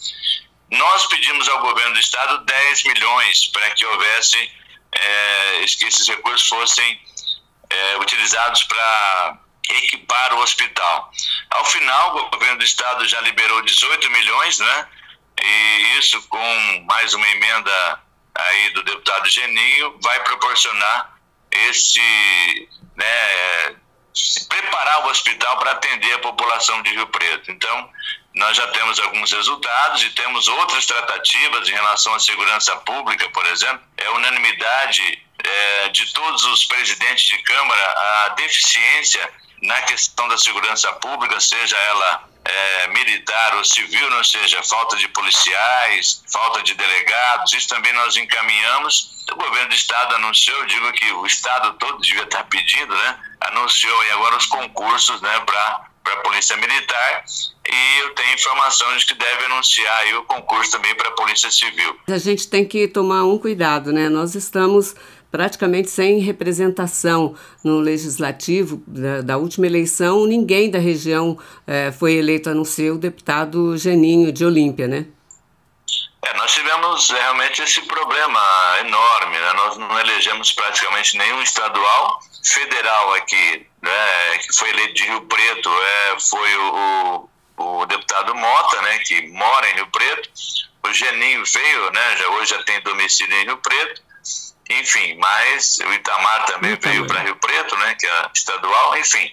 Nós 0.71 1.05
pedimos 1.07 1.47
ao 1.47 1.59
governo 1.61 1.93
do 1.93 1.99
estado 1.99 2.43
10 2.45 2.83
milhões 2.83 3.47
para 3.47 3.69
que 3.71 3.85
houvesse, 3.85 4.51
é, 4.91 5.65
que 5.77 5.85
esses 5.85 6.07
recursos 6.07 6.47
fossem 6.47 7.01
é, 7.69 7.97
utilizados 7.97 8.63
para 8.63 9.39
equipar 9.69 10.33
o 10.33 10.39
hospital. 10.39 11.11
Ao 11.51 11.65
final, 11.65 12.17
o 12.17 12.29
governo 12.29 12.59
do 12.59 12.65
estado 12.65 13.07
já 13.07 13.19
liberou 13.21 13.61
18 13.61 14.09
milhões, 14.11 14.59
né? 14.59 14.87
E 15.41 15.97
isso 15.99 16.21
com 16.29 16.85
mais 16.87 17.13
uma 17.13 17.27
emenda 17.27 18.04
aí 18.35 18.69
do 18.71 18.83
deputado 18.83 19.29
Geninho 19.29 19.97
vai 20.01 20.21
proporcionar 20.23 21.15
esse, 21.51 22.69
né, 22.95 23.75
preparar 24.49 25.05
o 25.05 25.09
hospital 25.09 25.57
para 25.57 25.71
atender 25.71 26.13
a 26.13 26.19
população 26.19 26.81
de 26.81 26.91
Rio 26.91 27.07
Preto. 27.07 27.51
Então, 27.51 27.89
nós 28.35 28.57
já 28.57 28.67
temos 28.67 28.99
alguns 28.99 29.31
resultados 29.31 30.03
e 30.03 30.09
temos 30.11 30.47
outras 30.47 30.85
tratativas 30.85 31.69
em 31.69 31.73
relação 31.73 32.13
à 32.13 32.19
segurança 32.19 32.75
pública, 32.77 33.29
por 33.29 33.45
exemplo. 33.45 33.81
É 33.97 34.09
unanimidade 34.09 35.25
é, 35.41 35.89
de 35.89 36.11
todos 36.13 36.43
os 36.45 36.65
presidentes 36.65 37.25
de 37.25 37.37
Câmara 37.43 38.25
a 38.25 38.29
deficiência 38.29 39.31
na 39.61 39.81
questão 39.83 40.27
da 40.27 40.37
segurança 40.37 40.91
pública, 40.93 41.39
seja 41.39 41.77
ela 41.77 42.29
é, 42.45 42.87
militar 42.87 43.55
ou 43.55 43.63
civil, 43.63 44.09
não 44.09 44.23
seja 44.23 44.61
falta 44.63 44.95
de 44.95 45.07
policiais, 45.09 46.23
falta 46.31 46.61
de 46.63 46.73
delegados, 46.73 47.53
isso 47.53 47.67
também 47.67 47.91
nós 47.93 48.15
encaminhamos. 48.15 49.15
O 49.31 49.35
governo 49.35 49.69
do 49.69 49.75
estado 49.75 50.15
anunciou, 50.15 50.57
eu 50.59 50.65
digo 50.67 50.91
que 50.93 51.11
o 51.11 51.25
estado 51.25 51.73
todo 51.73 52.01
devia 52.01 52.23
estar 52.23 52.43
pedindo, 52.43 52.95
né? 52.95 53.19
Anunciou 53.41 54.05
e 54.05 54.11
agora 54.11 54.37
os 54.37 54.45
concursos, 54.45 55.19
né, 55.21 55.39
para 55.41 56.13
a 56.13 56.17
Polícia 56.17 56.55
Militar 56.57 57.25
e 57.67 57.99
eu 58.01 58.13
tenho 58.13 58.35
informações 58.35 59.03
que 59.03 59.15
deve 59.15 59.45
anunciar 59.45 59.97
aí 60.01 60.13
o 60.13 60.23
concurso 60.23 60.71
também 60.71 60.93
para 60.95 61.09
a 61.09 61.11
Polícia 61.13 61.49
Civil. 61.49 61.99
A 62.07 62.17
gente 62.17 62.47
tem 62.47 62.65
que 62.65 62.87
tomar 62.87 63.23
um 63.23 63.39
cuidado, 63.39 63.91
né? 63.91 64.07
Nós 64.07 64.35
estamos 64.35 64.95
praticamente 65.35 65.89
sem 65.89 66.19
representação 66.19 67.35
no 67.61 67.79
legislativo 67.79 68.81
da, 68.87 69.21
da 69.21 69.37
última 69.37 69.65
eleição, 69.65 70.25
ninguém 70.25 70.71
da 70.71 70.79
região 70.79 71.37
é, 71.67 71.91
foi 71.91 72.13
eleito 72.13 72.49
a 72.49 72.53
não 72.53 72.63
ser 72.63 72.91
o 72.91 72.97
deputado 72.97 73.77
Geninho 73.77 74.31
de 74.31 74.45
Olímpia, 74.45 74.87
né? 74.87 75.05
É, 76.25 76.37
nós 76.37 76.53
tivemos 76.53 77.09
realmente 77.09 77.61
esse 77.61 77.81
problema 77.81 78.39
enorme, 78.79 79.37
né? 79.37 79.53
nós 79.57 79.77
não 79.77 79.99
elegemos 79.99 80.53
praticamente 80.53 81.17
nenhum 81.17 81.41
estadual, 81.41 82.19
federal 82.41 83.13
aqui, 83.15 83.67
né, 83.81 84.37
que 84.37 84.55
foi 84.57 84.69
eleito 84.69 84.93
de 84.93 85.03
Rio 85.03 85.21
Preto, 85.23 85.69
é, 85.69 86.17
foi 86.17 86.55
o, 86.55 87.29
o, 87.57 87.81
o 87.81 87.85
deputado 87.87 88.33
Mota, 88.33 88.81
né, 88.83 88.99
que 88.99 89.27
mora 89.33 89.69
em 89.69 89.75
Rio 89.75 89.87
Preto, 89.87 90.29
o 90.81 90.93
Geninho 90.93 91.43
veio, 91.45 91.91
né, 91.91 92.17
já, 92.17 92.29
hoje 92.29 92.51
já 92.51 92.63
tem 92.63 92.81
domicílio 92.83 93.35
em 93.35 93.45
Rio 93.45 93.57
Preto, 93.57 94.05
enfim, 94.69 95.15
mas 95.17 95.77
o 95.79 95.93
Itamar 95.93 96.45
também 96.45 96.75
veio 96.75 97.05
para 97.05 97.21
Rio 97.21 97.35
Preto, 97.35 97.75
né, 97.77 97.95
que 97.95 98.07
é 98.07 98.29
estadual, 98.33 98.97
enfim. 98.97 99.31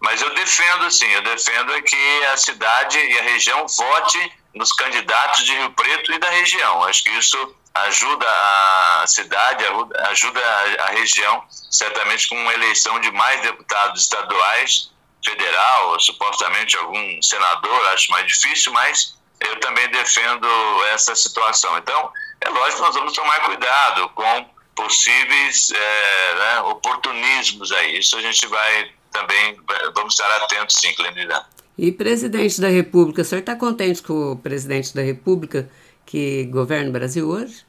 Mas 0.00 0.20
eu 0.20 0.34
defendo, 0.34 0.90
sim, 0.90 1.06
eu 1.06 1.22
defendo 1.22 1.72
é 1.74 1.82
que 1.82 2.24
a 2.26 2.36
cidade 2.36 2.98
e 2.98 3.18
a 3.18 3.22
região 3.22 3.66
vote 3.68 4.32
nos 4.54 4.72
candidatos 4.72 5.44
de 5.44 5.54
Rio 5.54 5.70
Preto 5.70 6.12
e 6.12 6.18
da 6.18 6.28
região. 6.30 6.84
Acho 6.84 7.04
que 7.04 7.10
isso 7.10 7.56
ajuda 7.74 8.26
a 8.28 9.04
cidade, 9.06 9.64
ajuda 10.10 10.40
a 10.80 10.86
região, 10.90 11.44
certamente 11.70 12.28
com 12.28 12.36
uma 12.36 12.52
eleição 12.52 12.98
de 13.00 13.10
mais 13.12 13.40
deputados 13.42 14.02
estaduais, 14.02 14.90
federal, 15.24 15.98
supostamente 16.00 16.76
algum 16.76 17.22
senador, 17.22 17.86
acho 17.88 18.10
mais 18.10 18.26
difícil, 18.26 18.72
mas 18.72 19.16
eu 19.40 19.58
também 19.60 19.88
defendo 19.88 20.48
essa 20.92 21.14
situação. 21.14 21.78
Então, 21.78 22.12
é 22.40 22.48
lógico 22.48 22.76
que 22.76 22.86
nós 22.86 22.94
vamos 22.94 23.12
tomar 23.12 23.40
cuidado 23.40 24.08
com 24.10 24.50
possíveis 24.74 25.70
é, 25.70 26.34
né, 26.34 26.60
oportunismos 26.62 27.72
aí. 27.72 27.98
Isso 27.98 28.16
a 28.16 28.22
gente 28.22 28.46
vai 28.46 28.90
também, 29.12 29.56
vamos 29.94 30.14
estar 30.14 30.30
atentos 30.42 30.76
sim, 30.76 30.92
Clenidão. 30.94 31.44
E 31.76 31.90
presidente 31.90 32.60
da 32.60 32.68
República, 32.68 33.22
o 33.22 33.24
senhor 33.24 33.40
está 33.40 33.56
contente 33.56 34.02
com 34.02 34.32
o 34.32 34.36
presidente 34.36 34.94
da 34.94 35.02
República 35.02 35.70
que 36.04 36.44
governa 36.44 36.90
o 36.90 36.92
Brasil 36.92 37.28
hoje? 37.28 37.64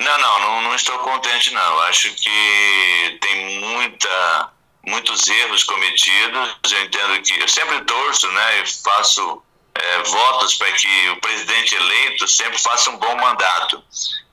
Não, 0.00 0.18
não, 0.18 0.40
não, 0.40 0.62
não 0.62 0.74
estou 0.74 0.96
contente 1.00 1.52
não. 1.52 1.80
Acho 1.80 2.14
que 2.14 3.18
tem 3.20 3.60
muita, 3.60 4.52
muitos 4.86 5.28
erros 5.28 5.64
cometidos. 5.64 6.56
Eu 6.70 6.84
entendo 6.84 7.22
que 7.22 7.40
eu 7.40 7.48
sempre 7.48 7.80
torço, 7.82 8.30
né, 8.30 8.62
e 8.62 8.66
faço 8.66 9.42
é, 9.78 10.02
votos 10.02 10.56
para 10.56 10.72
que 10.72 11.10
o 11.10 11.20
presidente 11.20 11.74
eleito 11.74 12.26
sempre 12.26 12.58
faça 12.58 12.90
um 12.90 12.96
bom 12.96 13.16
mandato, 13.16 13.82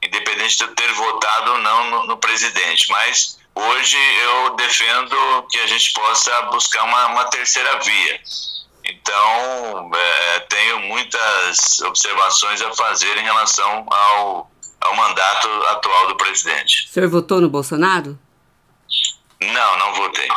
independente 0.01 0.57
de 0.57 0.67
ter 0.73 0.91
votado 0.93 1.51
ou 1.51 1.57
não 1.59 1.89
no, 1.89 2.07
no 2.07 2.17
presidente. 2.17 2.89
Mas 2.89 3.37
hoje 3.53 3.97
eu 4.23 4.55
defendo 4.55 5.15
que 5.49 5.59
a 5.59 5.67
gente 5.67 5.93
possa 5.93 6.41
buscar 6.43 6.83
uma, 6.83 7.07
uma 7.07 7.25
terceira 7.25 7.79
via. 7.79 8.19
Então, 8.83 9.91
é, 9.95 10.39
tenho 10.41 10.79
muitas 10.81 11.79
observações 11.81 12.61
a 12.61 12.73
fazer 12.73 13.17
em 13.17 13.23
relação 13.23 13.85
ao, 13.89 14.51
ao 14.81 14.95
mandato 14.95 15.47
atual 15.69 16.07
do 16.07 16.17
presidente. 16.17 16.87
O 16.89 16.93
senhor 16.93 17.09
votou 17.09 17.41
no 17.41 17.49
Bolsonaro? 17.49 18.17
Não, 19.41 19.77
não 19.79 19.93
votei. 19.95 20.27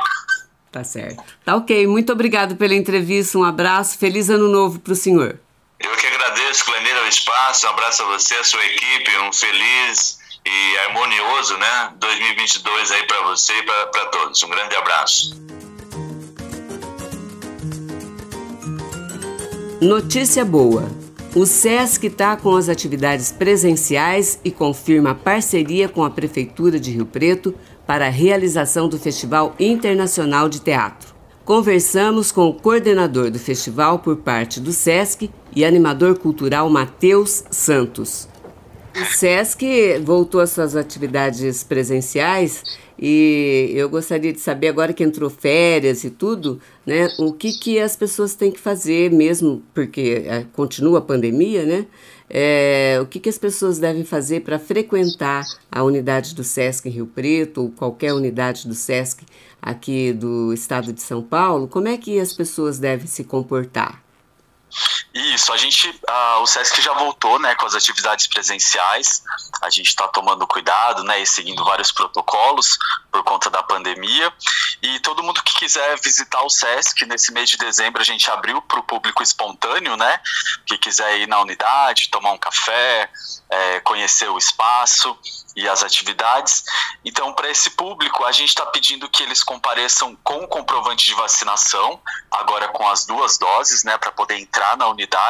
Tá 0.79 0.85
certo. 0.85 1.25
Tá 1.45 1.57
ok. 1.57 1.89
Muito 1.89 2.13
obrigado 2.13 2.55
pela 2.55 2.73
entrevista. 2.73 3.37
Um 3.37 3.43
abraço. 3.43 3.99
Feliz 3.99 4.31
ano 4.31 4.49
novo 4.49 4.79
para 4.79 4.93
o 4.93 4.97
senhor. 4.97 5.41
Eu 5.81 5.91
que 5.97 6.07
agradeço, 6.07 6.65
Cleneira, 6.65 7.03
o 7.03 7.09
espaço. 7.09 7.67
Um 7.67 7.71
abraço 7.71 8.03
a 8.05 8.07
você, 8.07 8.35
a 8.37 8.45
sua 8.45 8.65
equipe. 8.65 9.11
Um 9.19 9.33
feliz 9.33 10.21
e 10.47 10.79
harmonioso, 10.79 11.57
né? 11.59 11.93
2022 11.99 12.93
aí 12.93 13.07
para 13.09 13.23
você 13.23 13.53
e 13.55 13.63
para 13.65 14.07
todos. 14.07 14.41
Um 14.45 14.49
grande 14.51 14.77
abraço. 14.77 15.43
Notícia 19.81 20.45
boa. 20.45 20.89
O 21.35 21.45
SESC 21.45 22.07
está 22.07 22.37
com 22.37 22.55
as 22.55 22.69
atividades 22.69 23.33
presenciais 23.33 24.41
e 24.45 24.51
confirma 24.53 25.11
a 25.11 25.15
parceria 25.15 25.89
com 25.89 26.05
a 26.05 26.11
Prefeitura 26.11 26.79
de 26.79 26.93
Rio 26.93 27.05
Preto 27.05 27.53
para 27.89 28.09
a 28.09 28.11
realização 28.11 28.87
do 28.87 28.99
Festival 28.99 29.57
Internacional 29.59 30.47
de 30.47 30.61
Teatro. 30.61 31.15
Conversamos 31.43 32.31
com 32.31 32.47
o 32.47 32.53
coordenador 32.53 33.31
do 33.31 33.39
festival 33.39 34.01
por 34.01 34.17
parte 34.17 34.61
do 34.61 34.73
SESC 34.73 35.31
e 35.57 35.65
animador 35.65 36.19
cultural 36.19 36.69
Matheus 36.69 37.45
Santos. 37.51 38.29
O 38.95 39.05
SESC 39.07 39.99
voltou 40.05 40.43
às 40.43 40.51
suas 40.51 40.77
atividades 40.77 41.65
presenciais 41.65 42.63
e 42.99 43.73
eu 43.75 43.89
gostaria 43.89 44.35
de 44.35 44.41
saber, 44.41 44.69
agora 44.69 44.93
que 44.93 45.03
entrou 45.03 45.31
férias 45.31 46.05
e 46.05 46.11
tudo, 46.11 46.61
né, 46.85 47.09
o 47.19 47.33
que, 47.33 47.53
que 47.53 47.79
as 47.79 47.97
pessoas 47.97 48.35
têm 48.35 48.51
que 48.51 48.61
fazer 48.61 49.11
mesmo, 49.11 49.63
porque 49.73 50.25
é, 50.27 50.45
continua 50.53 50.99
a 50.99 51.03
pandemia, 51.03 51.65
né? 51.65 51.87
É, 52.31 52.99
o 53.01 53.07
que, 53.07 53.19
que 53.19 53.29
as 53.29 53.39
pessoas 53.39 53.79
devem 53.79 54.05
fazer 54.05 54.41
para 54.41 54.59
frequentar 54.59 55.45
a 55.71 55.83
unidade 55.83 56.35
do 56.35 56.45
SESC 56.45 56.89
em 56.89 56.93
Rio 56.93 57.07
Preto 57.07 57.63
ou 57.63 57.71
qualquer 57.71 58.13
unidade 58.13 58.69
do 58.69 58.75
SESC 58.75 59.25
aqui 59.63 60.13
do 60.13 60.53
estado 60.53 60.93
de 60.93 61.01
São 61.01 61.23
Paulo? 61.23 61.69
Como 61.69 61.89
é 61.89 61.97
que 61.97 62.19
as 62.19 62.33
pessoas 62.33 62.79
devem 62.79 63.07
se 63.07 63.25
comportar? 63.25 64.08
Isso, 65.39 65.53
a 65.53 65.57
gente, 65.57 65.89
uh, 65.89 66.43
o 66.43 66.47
SESC 66.47 66.83
já 66.83 66.93
voltou, 66.93 67.39
né, 67.39 67.55
com 67.55 67.65
as 67.65 67.75
atividades 67.75 68.27
presenciais. 68.27 69.23
A 69.63 69.71
gente 69.71 69.87
está 69.87 70.09
tomando 70.09 70.47
cuidado, 70.49 71.05
né, 71.05 71.21
e 71.21 71.27
seguindo 71.27 71.65
vários 71.65 71.93
protocolos 71.93 72.77
por 73.13 73.23
conta 73.23 73.49
da 73.49 73.63
pandemia. 73.63 74.33
E 74.83 74.99
todo 75.01 75.23
mundo 75.23 75.41
que 75.43 75.55
quiser 75.55 75.99
visitar 76.01 76.43
o 76.43 76.51
SESC 76.51 77.07
nesse 77.07 77.33
mês 77.33 77.49
de 77.51 77.57
dezembro 77.57 78.03
a 78.03 78.05
gente 78.05 78.31
abriu 78.31 78.61
para 78.63 78.81
o 78.81 78.83
público 78.83 79.23
espontâneo, 79.23 79.97
né, 79.97 80.21
que 80.67 80.77
quiser 80.77 81.19
ir 81.19 81.29
na 81.29 81.41
unidade, 81.41 82.09
tomar 82.09 82.33
um 82.33 82.39
café, 82.39 83.09
é, 83.49 83.81
conhecer 83.81 84.29
o 84.29 84.39
espaço 84.39 85.17
e 85.57 85.69
as 85.69 85.83
atividades. 85.83 86.65
Então, 87.05 87.33
para 87.33 87.49
esse 87.49 87.71
público, 87.71 88.25
a 88.25 88.33
gente 88.33 88.51
está 88.51 88.67
pedindo 88.67 89.09
que 89.09 89.23
eles 89.23 89.43
compareçam 89.43 90.17
com 90.23 90.45
o 90.45 90.49
comprovante 90.49 91.07
de 91.07 91.15
vacinação, 91.15 92.01
agora 92.31 92.69
com 92.69 92.89
as 92.89 93.07
duas 93.07 93.39
doses, 93.39 93.85
né, 93.85 93.97
para 93.99 94.13
poder 94.13 94.37
entrar 94.39 94.59
entrar 94.59 94.77
na 94.77 94.89
unidade 94.89 95.28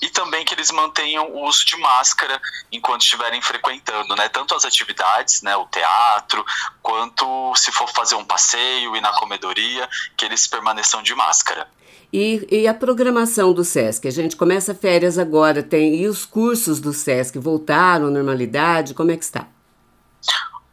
e 0.00 0.08
também 0.10 0.44
que 0.44 0.54
eles 0.54 0.70
mantenham 0.70 1.30
o 1.30 1.46
uso 1.46 1.64
de 1.64 1.76
máscara 1.76 2.40
enquanto 2.70 3.02
estiverem 3.02 3.40
frequentando, 3.40 4.14
né? 4.16 4.28
Tanto 4.28 4.54
as 4.54 4.64
atividades, 4.64 5.42
né, 5.42 5.56
o 5.56 5.66
teatro, 5.66 6.44
quanto 6.82 7.54
se 7.56 7.70
for 7.72 7.88
fazer 7.88 8.14
um 8.14 8.24
passeio 8.24 8.96
e 8.96 9.00
na 9.00 9.12
comedoria, 9.12 9.88
que 10.16 10.24
eles 10.24 10.46
permaneçam 10.46 11.02
de 11.02 11.14
máscara. 11.14 11.68
E, 12.12 12.46
e, 12.50 12.68
a 12.68 12.74
programação 12.74 13.54
do 13.54 13.64
SESC? 13.64 14.06
A 14.06 14.10
gente 14.10 14.36
começa 14.36 14.74
férias 14.74 15.18
agora, 15.18 15.62
tem 15.62 15.94
e 15.96 16.06
os 16.06 16.26
cursos 16.26 16.78
do 16.78 16.92
SESC 16.92 17.38
voltaram 17.38 18.08
à 18.08 18.10
normalidade? 18.10 18.92
Como 18.92 19.10
é 19.10 19.16
que 19.16 19.24
está? 19.24 19.48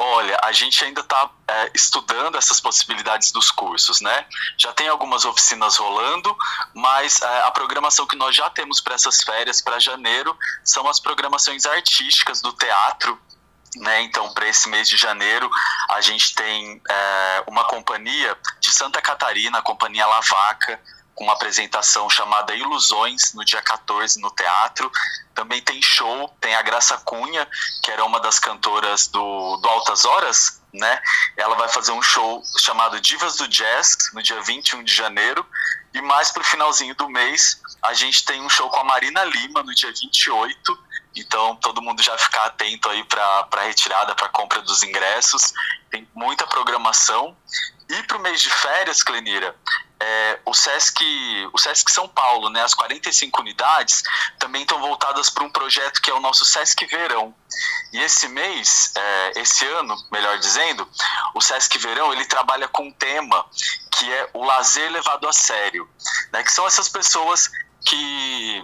Olha, 0.01 0.39
a 0.41 0.53
gente 0.53 0.83
ainda 0.85 1.01
está 1.01 1.29
é, 1.45 1.71
estudando 1.75 2.38
essas 2.38 2.62
possibilidades 2.62 3.33
dos 3.33 3.51
cursos, 3.51 3.99
né? 3.99 4.25
Já 4.57 4.71
tem 4.71 4.88
algumas 4.88 5.25
oficinas 5.25 5.75
rolando, 5.75 6.33
mas 6.73 7.21
é, 7.21 7.41
a 7.41 7.51
programação 7.51 8.07
que 8.07 8.15
nós 8.15 8.33
já 8.33 8.49
temos 8.49 8.79
para 8.79 8.95
essas 8.95 9.21
férias, 9.21 9.59
para 9.59 9.77
janeiro, 9.77 10.38
são 10.63 10.88
as 10.88 11.01
programações 11.01 11.65
artísticas 11.65 12.39
do 12.39 12.53
teatro. 12.53 13.19
Né, 13.75 14.01
então, 14.01 14.33
para 14.33 14.47
esse 14.47 14.67
mês 14.67 14.89
de 14.89 14.97
janeiro, 14.97 15.47
a 15.91 16.01
gente 16.01 16.33
tem 16.33 16.81
é, 16.89 17.43
uma 17.45 17.65
companhia 17.65 18.35
de 18.59 18.71
Santa 18.71 18.99
Catarina, 18.99 19.59
a 19.59 19.62
Companhia 19.62 20.07
Lavaca, 20.07 20.81
com 21.19 21.25
uma 21.25 21.34
apresentação 21.34 22.10
chamada 22.10 22.55
Ilusões, 22.55 23.34
no 23.34 23.43
dia 23.43 23.62
14, 23.62 24.21
no 24.21 24.32
teatro. 24.32 24.89
Também 25.36 25.62
tem 25.62 25.82
show, 25.82 26.34
tem 26.39 26.55
a 26.55 26.62
Graça 26.62 26.97
Cunha, 26.99 27.45
que 27.84 27.91
era 27.91 28.05
uma 28.05 28.21
das 28.21 28.39
cantoras 28.39 29.08
do, 29.08 29.58
do 29.58 29.67
Altas 29.67 30.05
Horas, 30.05 30.62
né? 30.73 31.01
Ela 31.36 31.58
vai 31.58 31.67
fazer 31.67 31.91
um 31.91 32.01
show 32.01 32.41
chamado 32.60 33.01
Divas 33.01 33.36
do 33.36 33.49
Jazz, 33.49 33.97
no 34.13 34.23
dia 34.23 34.41
21 34.41 34.82
de 34.82 34.95
janeiro. 34.95 35.45
E 35.93 36.01
mais 36.01 36.32
pro 36.32 36.41
finalzinho 36.41 36.95
do 36.95 37.10
mês, 37.10 37.60
a 37.82 37.93
gente 37.93 38.23
tem 38.23 38.41
um 38.41 38.49
show 38.49 38.69
com 38.69 38.79
a 38.79 38.86
Marina 38.86 39.25
Lima, 39.25 39.62
no 39.62 39.75
dia 39.75 39.91
28. 39.91 40.89
Então, 41.17 41.58
todo 41.58 41.82
mundo 41.82 42.01
já 42.01 42.17
ficar 42.17 42.45
atento 42.45 42.88
aí 42.88 43.03
para 43.03 43.49
a 43.51 43.62
retirada, 43.63 44.15
para 44.15 44.29
compra 44.29 44.62
dos 44.62 44.84
ingressos. 44.84 45.53
Tem 45.91 46.08
muita 46.15 46.47
programação. 46.47 47.36
E 47.89 48.03
para 48.03 48.17
o 48.17 48.21
mês 48.21 48.39
de 48.39 48.49
férias, 48.49 49.03
Clenira, 49.03 49.53
é, 50.01 50.39
o 50.45 50.53
Sesc, 50.53 51.03
o 51.53 51.57
Sesc 51.57 51.91
São 51.91 52.07
Paulo, 52.07 52.49
né, 52.49 52.63
as 52.63 52.73
45 52.73 53.41
unidades 53.41 54.03
também 54.38 54.62
estão 54.62 54.79
voltadas 54.79 55.29
para 55.29 55.43
um 55.43 55.49
projeto 55.49 56.01
que 56.01 56.09
é 56.09 56.13
o 56.13 56.19
nosso 56.19 56.45
Sesc 56.45 56.85
Verão. 56.85 57.35
E 57.91 57.99
esse 57.99 58.27
mês, 58.27 58.93
é, 58.95 59.41
esse 59.41 59.65
ano, 59.65 59.95
melhor 60.12 60.38
dizendo, 60.39 60.88
o 61.33 61.41
Sesc 61.41 61.77
Verão 61.77 62.13
ele 62.13 62.25
trabalha 62.25 62.67
com 62.67 62.88
um 62.88 62.93
tema 62.93 63.45
que 63.91 64.12
é 64.12 64.29
o 64.33 64.45
lazer 64.45 64.89
levado 64.91 65.27
a 65.27 65.33
sério, 65.33 65.89
né, 66.31 66.43
que 66.43 66.51
são 66.51 66.65
essas 66.65 66.88
pessoas 66.88 67.49
que 67.85 68.63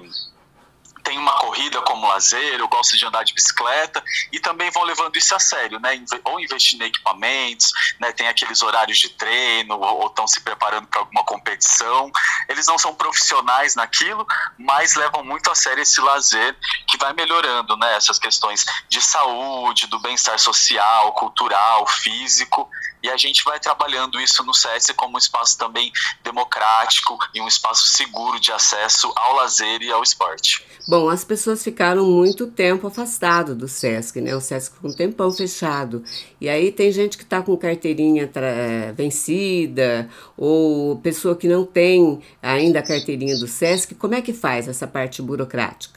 tem 1.06 1.20
uma 1.20 1.34
corrida 1.34 1.80
como 1.84 2.08
lazer, 2.08 2.60
ou 2.62 2.68
gosta 2.68 2.98
de 2.98 3.06
andar 3.06 3.24
de 3.24 3.34
bicicleta, 3.34 4.04
e 4.32 4.40
também 4.40 4.72
vão 4.72 4.84
levando 4.84 5.16
isso 5.16 5.34
a 5.36 5.40
sério, 5.40 5.80
né? 5.80 6.04
Ou 6.26 6.40
investindo 6.40 6.82
em 6.82 6.88
equipamentos, 6.88 7.72
né? 8.00 8.12
Tem 8.12 8.28
aqueles 8.28 8.62
horários 8.64 8.98
de 8.98 9.10
treino, 9.10 9.80
ou 9.80 10.08
estão 10.08 10.28
se 10.28 10.42
preparando 10.42 10.88
para 10.88 11.02
alguma 11.02 11.24
competição. 11.24 12.12
Eles 12.50 12.66
não 12.66 12.78
são 12.78 12.94
profissionais 12.94 13.76
naquilo, 13.76 14.26
mas 14.58 14.96
levam 14.96 15.24
muito 15.24 15.50
a 15.52 15.56
sério 15.56 15.84
esse 15.84 16.02
lazer 16.02 16.58
que 16.88 16.98
vai 16.98 17.14
melhorando, 17.14 17.78
né? 17.78 17.96
Essas 17.96 18.18
questões 18.18 18.66
de 18.90 19.00
saúde, 19.00 19.88
do 19.88 20.00
bem-estar 20.00 20.40
social, 20.40 21.14
cultural, 21.14 21.86
físico 21.88 22.68
e 23.06 23.10
a 23.10 23.18
gente 23.18 23.44
vai 23.44 23.60
trabalhando 23.60 24.20
isso 24.20 24.44
no 24.44 24.54
SESC 24.54 24.94
como 24.96 25.16
um 25.16 25.18
espaço 25.20 25.58
também 25.58 25.92
democrático 26.24 27.18
e 27.36 27.42
um 27.42 27.48
espaço 27.48 27.86
seguro 27.86 28.40
de 28.40 28.52
acesso 28.52 29.14
ao 29.16 29.36
lazer 29.36 29.84
e 29.84 29.92
ao 29.92 30.02
esporte. 30.02 30.66
Bom, 30.88 31.08
as 31.08 31.24
pessoas 31.24 31.64
ficaram 31.64 32.06
muito 32.06 32.48
tempo 32.48 32.88
afastado 32.88 33.54
do 33.56 33.68
SESC, 33.68 34.22
né? 34.22 34.36
O 34.36 34.42
SESC 34.42 34.74
ficou 34.74 34.90
um 34.90 34.94
tempão 34.94 35.32
fechado. 35.32 36.04
E 36.42 36.50
aí 36.50 36.72
tem 36.72 36.92
gente 36.92 37.18
que 37.18 37.24
está 37.24 37.44
com 37.44 37.56
carteirinha 37.56 38.30
vencida 38.96 40.10
ou 40.36 40.98
pessoa 40.98 41.36
que 41.36 41.48
não 41.48 41.64
tem 41.64 42.22
ainda 42.42 42.80
a 42.80 42.84
carteirinha 42.84 43.38
do 43.38 43.48
SESC. 43.48 43.94
Como 43.96 44.16
é 44.16 44.22
que 44.22 44.34
faz 44.34 44.68
essa 44.68 44.88
parte 44.88 45.22
burocrática? 45.22 45.95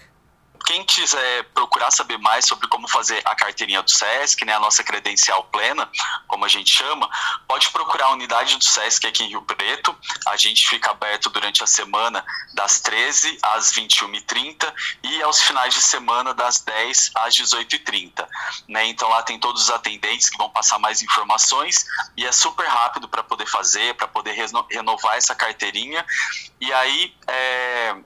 Quem 0.69 0.85
quiser 0.85 1.45
procurar 1.55 1.91
saber 1.91 2.19
mais 2.19 2.45
sobre 2.45 2.69
como 2.69 2.87
fazer 2.87 3.23
a 3.25 3.35
carteirinha 3.35 3.81
do 3.83 3.91
SESC, 3.91 4.45
né, 4.45 4.53
a 4.53 4.61
nossa 4.61 4.85
credencial 4.85 5.43
plena, 5.45 5.91
como 6.27 6.45
a 6.45 6.49
gente 6.49 6.71
chama, 6.71 7.09
pode 7.49 7.71
procurar 7.71 8.05
a 8.05 8.11
unidade 8.11 8.55
do 8.55 8.63
SESC 8.63 9.07
aqui 9.07 9.25
em 9.25 9.29
Rio 9.29 9.41
Preto. 9.41 9.97
A 10.27 10.37
gente 10.37 10.69
fica 10.69 10.91
aberto 10.91 11.31
durante 11.31 11.65
a 11.65 11.67
semana 11.67 12.23
das 12.53 12.81
13 12.81 13.39
às 13.43 13.73
21h30 13.73 14.71
e 15.05 15.23
aos 15.23 15.41
finais 15.41 15.73
de 15.73 15.81
semana 15.81 16.35
das 16.35 16.61
10 16.61 17.13
às 17.15 17.35
18h30. 17.35 18.29
Né? 18.69 18.89
Então 18.89 19.09
lá 19.09 19.23
tem 19.23 19.39
todos 19.39 19.63
os 19.63 19.71
atendentes 19.71 20.29
que 20.29 20.37
vão 20.37 20.51
passar 20.51 20.79
mais 20.79 21.03
informações 21.03 21.87
e 22.15 22.27
é 22.27 22.33
super 22.33 22.67
rápido 22.67 23.09
para 23.09 23.23
poder 23.23 23.47
fazer, 23.47 23.95
para 23.95 24.07
poder 24.07 24.33
renovar 24.71 25.17
essa 25.17 25.35
carteirinha. 25.35 26.05
E 26.61 26.71
aí, 26.75 27.15
é, 27.27 27.97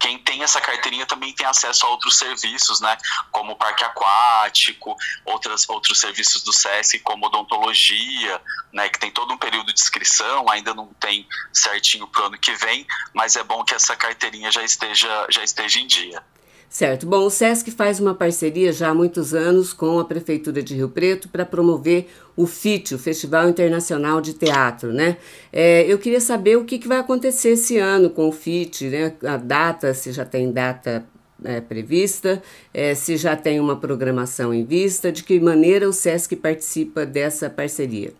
quem 0.00 0.18
tem 0.18 0.42
essa 0.42 0.60
carteirinha 0.60 1.04
também 1.04 1.34
tem 1.34 1.46
acesso 1.46 1.84
a 1.84 1.90
outros 1.90 2.16
serviços, 2.16 2.80
né? 2.80 2.96
Como 3.30 3.54
parque 3.54 3.84
aquático, 3.84 4.96
outras, 5.26 5.68
outros 5.68 6.00
serviços 6.00 6.42
do 6.42 6.52
SESC, 6.52 7.00
como 7.00 7.26
odontologia, 7.26 8.40
né? 8.72 8.88
Que 8.88 8.98
tem 8.98 9.10
todo 9.10 9.34
um 9.34 9.38
período 9.38 9.72
de 9.72 9.78
inscrição, 9.78 10.48
ainda 10.48 10.72
não 10.72 10.86
tem 10.94 11.28
certinho 11.52 12.08
para 12.08 12.22
o 12.22 12.26
ano 12.26 12.38
que 12.38 12.54
vem, 12.54 12.86
mas 13.12 13.36
é 13.36 13.44
bom 13.44 13.62
que 13.62 13.74
essa 13.74 13.94
carteirinha 13.94 14.50
já 14.50 14.64
esteja, 14.64 15.26
já 15.28 15.44
esteja 15.44 15.78
em 15.78 15.86
dia. 15.86 16.24
Certo. 16.70 17.04
Bom, 17.04 17.26
o 17.26 17.30
SESC 17.30 17.72
faz 17.72 17.98
uma 17.98 18.14
parceria 18.14 18.72
já 18.72 18.90
há 18.90 18.94
muitos 18.94 19.34
anos 19.34 19.72
com 19.72 19.98
a 19.98 20.04
Prefeitura 20.04 20.62
de 20.62 20.72
Rio 20.72 20.88
Preto 20.88 21.28
para 21.28 21.44
promover 21.44 22.06
o 22.36 22.46
FIT, 22.46 22.94
o 22.94 22.98
Festival 22.98 23.48
Internacional 23.48 24.20
de 24.20 24.34
Teatro, 24.34 24.92
né? 24.92 25.16
É, 25.52 25.82
eu 25.82 25.98
queria 25.98 26.20
saber 26.20 26.56
o 26.56 26.64
que, 26.64 26.78
que, 26.78 26.86
vai 26.86 26.98
acontecer 26.98 27.50
esse 27.50 27.76
ano 27.76 28.08
com 28.08 28.28
o 28.28 28.32
FIT, 28.32 28.88
né? 28.88 29.14
A 29.24 29.36
data, 29.36 29.92
se 29.92 30.12
já 30.12 30.24
tem 30.24 30.52
data 30.52 31.04
é, 31.44 31.60
prevista, 31.60 32.40
é, 32.72 32.94
se 32.94 33.16
já 33.16 33.34
tem 33.34 33.58
uma 33.58 33.74
programação 33.74 34.54
em 34.54 34.64
vista, 34.64 35.10
de 35.10 35.24
que 35.24 35.40
maneira 35.40 35.88
o 35.88 35.92
SESC 35.92 36.36
participa 36.36 37.04
dessa 37.04 37.50
parceria. 37.50 38.12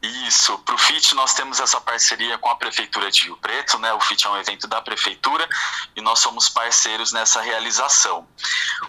Isso, 0.00 0.56
para 0.58 0.76
o 0.76 0.78
FIT 0.78 1.16
nós 1.16 1.34
temos 1.34 1.58
essa 1.58 1.80
parceria 1.80 2.38
com 2.38 2.48
a 2.48 2.54
Prefeitura 2.54 3.10
de 3.10 3.24
Rio 3.24 3.36
Preto, 3.36 3.80
né? 3.80 3.92
O 3.92 4.00
FIT 4.00 4.26
é 4.26 4.30
um 4.30 4.36
evento 4.36 4.68
da 4.68 4.80
Prefeitura 4.80 5.48
e 5.96 6.00
nós 6.00 6.20
somos 6.20 6.48
parceiros 6.48 7.12
nessa 7.12 7.40
realização. 7.40 8.26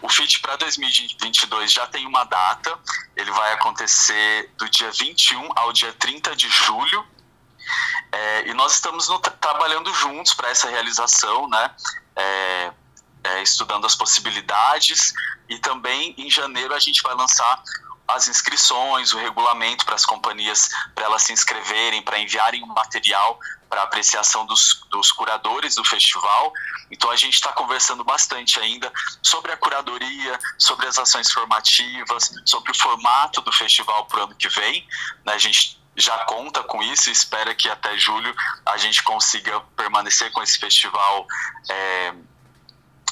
O 0.04 0.10
FIT 0.10 0.40
para 0.40 0.56
2022 0.58 1.72
já 1.72 1.88
tem 1.88 2.06
uma 2.06 2.26
data, 2.26 2.78
ele 3.16 3.32
vai 3.32 3.54
acontecer 3.54 4.54
do 4.56 4.70
dia 4.70 4.92
21 4.92 5.50
ao 5.56 5.74
dia 5.74 5.92
30 5.94 6.36
de 6.36 6.48
julho. 6.48 7.04
É, 8.12 8.48
e 8.48 8.54
nós 8.54 8.74
estamos 8.74 9.10
no, 9.10 9.20
trabalhando 9.20 9.92
juntos 9.96 10.36
para 10.36 10.50
essa 10.50 10.70
realização, 10.70 11.50
né? 11.50 11.72
É, 12.16 12.72
é, 13.24 13.42
estudando 13.42 13.86
as 13.86 13.96
possibilidades 13.96 15.14
e 15.50 15.58
também 15.58 16.14
em 16.18 16.30
janeiro 16.30 16.74
a 16.74 16.80
gente 16.80 17.02
vai 17.02 17.16
lançar 17.16 17.64
as 18.10 18.28
inscrições, 18.28 19.14
o 19.14 19.18
regulamento 19.18 19.86
para 19.86 19.96
as 19.96 20.06
companhias, 20.06 20.70
para 20.96 21.06
elas 21.06 21.24
se 21.24 21.34
inscreverem, 21.34 22.02
para 22.02 22.20
enviarem 22.20 22.64
um 22.64 22.68
material 22.68 23.40
para 23.70 23.84
apreciação 23.84 24.46
dos, 24.46 24.82
dos 24.90 25.12
curadores 25.12 25.76
do 25.76 25.86
festival. 25.86 26.52
Então 26.90 27.12
a 27.12 27.16
gente 27.16 27.36
está 27.36 27.54
conversando 27.54 28.04
bastante 28.04 28.60
ainda 28.60 28.92
sobre 29.22 29.52
a 29.52 29.58
curadoria, 29.58 30.40
sobre 30.58 30.88
as 30.88 30.98
ações 30.98 31.32
formativas, 31.32 32.32
sobre 32.46 32.72
o 32.72 32.76
formato 32.76 33.42
do 33.42 33.54
festival 33.54 34.06
para 34.06 34.22
o 34.22 34.24
ano 34.24 34.36
que 34.36 34.50
vem. 34.50 34.88
Né? 35.24 35.34
A 35.34 35.38
gente 35.38 35.80
já 35.96 36.18
conta 36.26 36.64
com 36.64 36.82
isso 36.82 37.10
e 37.10 37.12
espera 37.12 37.54
que 37.54 37.70
até 37.70 37.96
julho 37.98 38.34
a 38.66 38.78
gente 38.78 39.04
consiga 39.04 39.60
permanecer 39.76 40.32
com 40.32 40.42
esse 40.42 40.58
festival. 40.58 41.28
É, 41.70 42.14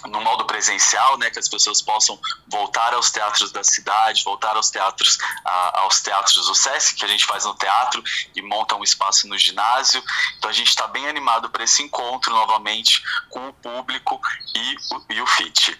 no 0.05 0.21
modo 0.21 0.45
presencial, 0.45 1.17
né, 1.17 1.29
que 1.29 1.39
as 1.39 1.47
pessoas 1.47 1.81
possam 1.81 2.19
voltar 2.47 2.93
aos 2.93 3.11
teatros 3.11 3.51
da 3.51 3.63
cidade, 3.63 4.23
voltar 4.23 4.55
aos 4.55 4.69
teatros, 4.69 5.17
a, 5.45 5.81
aos 5.81 6.01
teatros 6.01 6.45
do 6.45 6.55
SESC, 6.55 6.95
que 6.95 7.05
a 7.05 7.07
gente 7.07 7.25
faz 7.25 7.45
no 7.45 7.55
teatro 7.55 8.03
e 8.35 8.41
monta 8.41 8.75
um 8.75 8.83
espaço 8.83 9.27
no 9.27 9.37
ginásio. 9.37 10.03
Então 10.37 10.49
a 10.49 10.53
gente 10.53 10.69
está 10.69 10.87
bem 10.87 11.07
animado 11.07 11.49
para 11.49 11.63
esse 11.63 11.81
encontro 11.81 12.33
novamente 12.33 13.01
com 13.29 13.49
o 13.49 13.53
público 13.53 14.19
e, 14.55 15.15
e 15.15 15.21
o 15.21 15.27
FIT. 15.27 15.79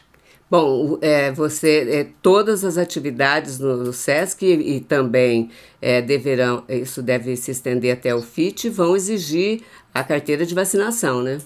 Bom, 0.50 0.98
é, 1.02 1.30
você 1.34 1.90
é, 1.92 2.04
todas 2.22 2.64
as 2.64 2.78
atividades 2.78 3.60
no 3.60 3.92
SESC 3.92 4.46
e, 4.46 4.78
e 4.78 4.80
também 4.80 5.52
é, 5.82 6.02
deverão, 6.02 6.64
isso 6.70 7.02
deve 7.04 7.36
se 7.36 7.52
estender 7.52 7.94
até 7.94 8.16
o 8.16 8.22
FIT, 8.22 8.70
vão 8.70 8.96
exigir 8.96 9.64
a 9.94 10.06
carteira 10.06 10.46
de 10.46 10.56
vacinação, 10.56 11.22
né? 11.22 11.40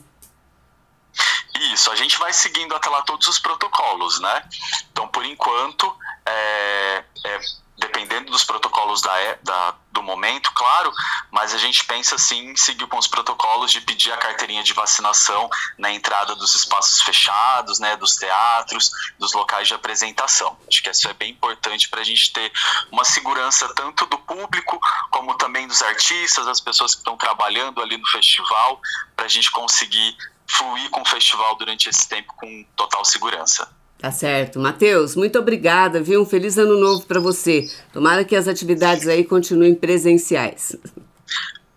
Isso, 1.82 1.90
a 1.90 1.96
gente 1.96 2.16
vai 2.20 2.32
seguindo 2.32 2.76
até 2.76 2.88
lá 2.92 3.02
todos 3.02 3.28
os 3.28 3.40
protocolos, 3.40 4.20
né? 4.20 4.44
Então, 4.92 5.08
por 5.08 5.26
enquanto, 5.26 5.92
é, 6.24 7.04
é, 7.26 7.40
dependendo 7.76 8.30
dos 8.30 8.44
protocolos 8.44 9.02
da, 9.02 9.12
da, 9.42 9.74
do 9.92 10.04
momento, 10.04 10.52
claro, 10.54 10.94
mas 11.32 11.56
a 11.56 11.58
gente 11.58 11.84
pensa 11.86 12.20
sim 12.20 12.52
em 12.52 12.56
seguir 12.56 12.86
com 12.86 13.00
os 13.00 13.08
protocolos 13.08 13.72
de 13.72 13.82
pedir 13.82 14.12
a 14.12 14.18
carteirinha 14.18 14.64
de 14.64 14.74
vacinação 14.74 15.50
na 15.76 15.92
entrada 15.92 16.36
dos 16.36 16.54
espaços 16.54 17.02
fechados, 17.02 17.80
né, 17.80 17.98
dos 17.98 18.16
teatros, 18.16 18.92
dos 19.18 19.34
locais 19.34 19.68
de 19.68 19.74
apresentação. 19.74 20.56
Acho 20.68 20.84
que 20.84 20.90
isso 20.92 21.10
é 21.10 21.14
bem 21.14 21.32
importante 21.32 21.90
para 21.90 22.02
a 22.02 22.04
gente 22.04 22.32
ter 22.32 22.52
uma 22.92 23.04
segurança 23.04 23.74
tanto 23.74 24.06
do 24.06 24.20
público 24.20 24.80
como 25.10 25.34
também 25.34 25.68
dos 25.68 25.82
artistas, 25.82 26.46
das 26.46 26.60
pessoas 26.60 26.94
que 26.94 27.00
estão 27.00 27.18
trabalhando 27.18 27.82
ali 27.82 27.98
no 27.98 28.08
festival, 28.08 28.80
para 29.16 29.26
a 29.26 29.30
gente 29.30 29.50
conseguir 29.50 30.16
fluir 30.58 30.90
com 30.90 31.02
o 31.02 31.06
festival 31.06 31.56
durante 31.58 31.90
esse 31.90 32.08
tempo 32.08 32.34
com 32.36 32.66
total 32.76 33.06
segurança. 33.06 33.68
Tá 33.98 34.12
certo. 34.12 34.60
Matheus, 34.60 35.16
muito 35.16 35.38
obrigada, 35.38 36.02
viu? 36.02 36.22
Um 36.22 36.26
feliz 36.26 36.58
ano 36.58 36.80
novo 36.80 37.06
para 37.06 37.20
você. 37.20 37.70
Tomara 37.94 38.26
que 38.26 38.36
as 38.36 38.48
atividades 38.48 39.08
aí 39.08 39.24
continuem 39.24 39.76
presenciais. 39.76 40.76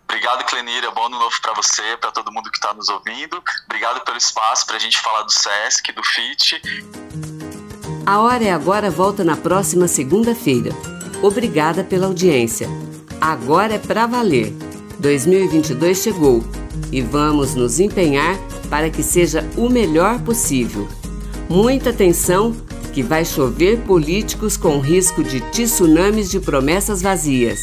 Obrigado, 0.05 0.43
Clenira. 0.45 0.89
Bom 0.91 1.05
ano 1.05 1.19
novo 1.19 1.35
para 1.41 1.53
você, 1.53 1.95
para 1.97 2.11
todo 2.11 2.31
mundo 2.31 2.49
que 2.49 2.57
está 2.57 2.73
nos 2.73 2.89
ouvindo. 2.89 3.43
Obrigado 3.65 4.03
pelo 4.03 4.17
espaço 4.17 4.65
para 4.65 4.77
a 4.77 4.79
gente 4.79 4.99
falar 4.99 5.21
do 5.21 5.31
SESC, 5.31 5.91
do 5.91 6.03
FIT. 6.03 6.61
A 8.07 8.19
Hora 8.19 8.43
é 8.43 8.51
Agora 8.51 8.89
volta 8.89 9.23
na 9.23 9.37
próxima 9.37 9.87
segunda-feira. 9.87 10.71
Obrigada 11.21 11.83
pela 11.83 12.07
audiência. 12.07 12.67
Agora 13.21 13.75
é 13.75 13.79
para 13.79 14.07
valer. 14.07 14.51
2022 14.99 16.01
chegou 16.01 16.43
e 16.91 17.01
vamos 17.01 17.53
nos 17.53 17.79
empenhar 17.79 18.35
para 18.65 18.89
que 18.89 19.03
seja 19.03 19.43
o 19.55 19.69
melhor 19.69 20.19
possível. 20.21 20.87
Muita 21.49 21.91
atenção, 21.91 22.55
que 22.93 23.03
vai 23.03 23.25
chover 23.25 23.79
políticos 23.81 24.55
com 24.55 24.79
risco 24.79 25.23
de 25.23 25.41
tsunamis 25.51 26.29
de 26.29 26.39
promessas 26.39 27.01
vazias. 27.01 27.59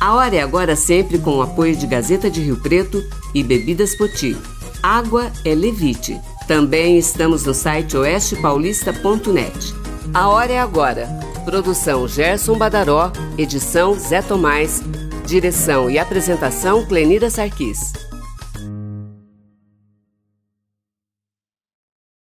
A 0.00 0.14
hora 0.14 0.36
é 0.36 0.40
agora 0.40 0.76
sempre 0.76 1.18
com 1.18 1.38
o 1.38 1.42
apoio 1.42 1.74
de 1.74 1.86
Gazeta 1.86 2.30
de 2.30 2.42
Rio 2.42 2.56
Preto 2.56 3.02
e 3.34 3.42
Bebidas 3.42 3.94
Poti. 3.96 4.36
Água 4.82 5.32
é 5.44 5.54
Levite. 5.54 6.20
Também 6.46 6.98
estamos 6.98 7.44
no 7.44 7.54
site 7.54 7.96
oestepaulista.net. 7.96 9.74
A 10.12 10.28
hora 10.28 10.52
é 10.52 10.58
agora. 10.58 11.08
Produção 11.44 12.06
Gerson 12.06 12.58
Badaró, 12.58 13.12
edição 13.38 13.94
Zé 13.94 14.20
Tomás, 14.20 14.82
direção 15.26 15.90
e 15.90 15.98
apresentação 15.98 16.84
Clenira 16.84 17.30
Sarquis. 17.30 17.92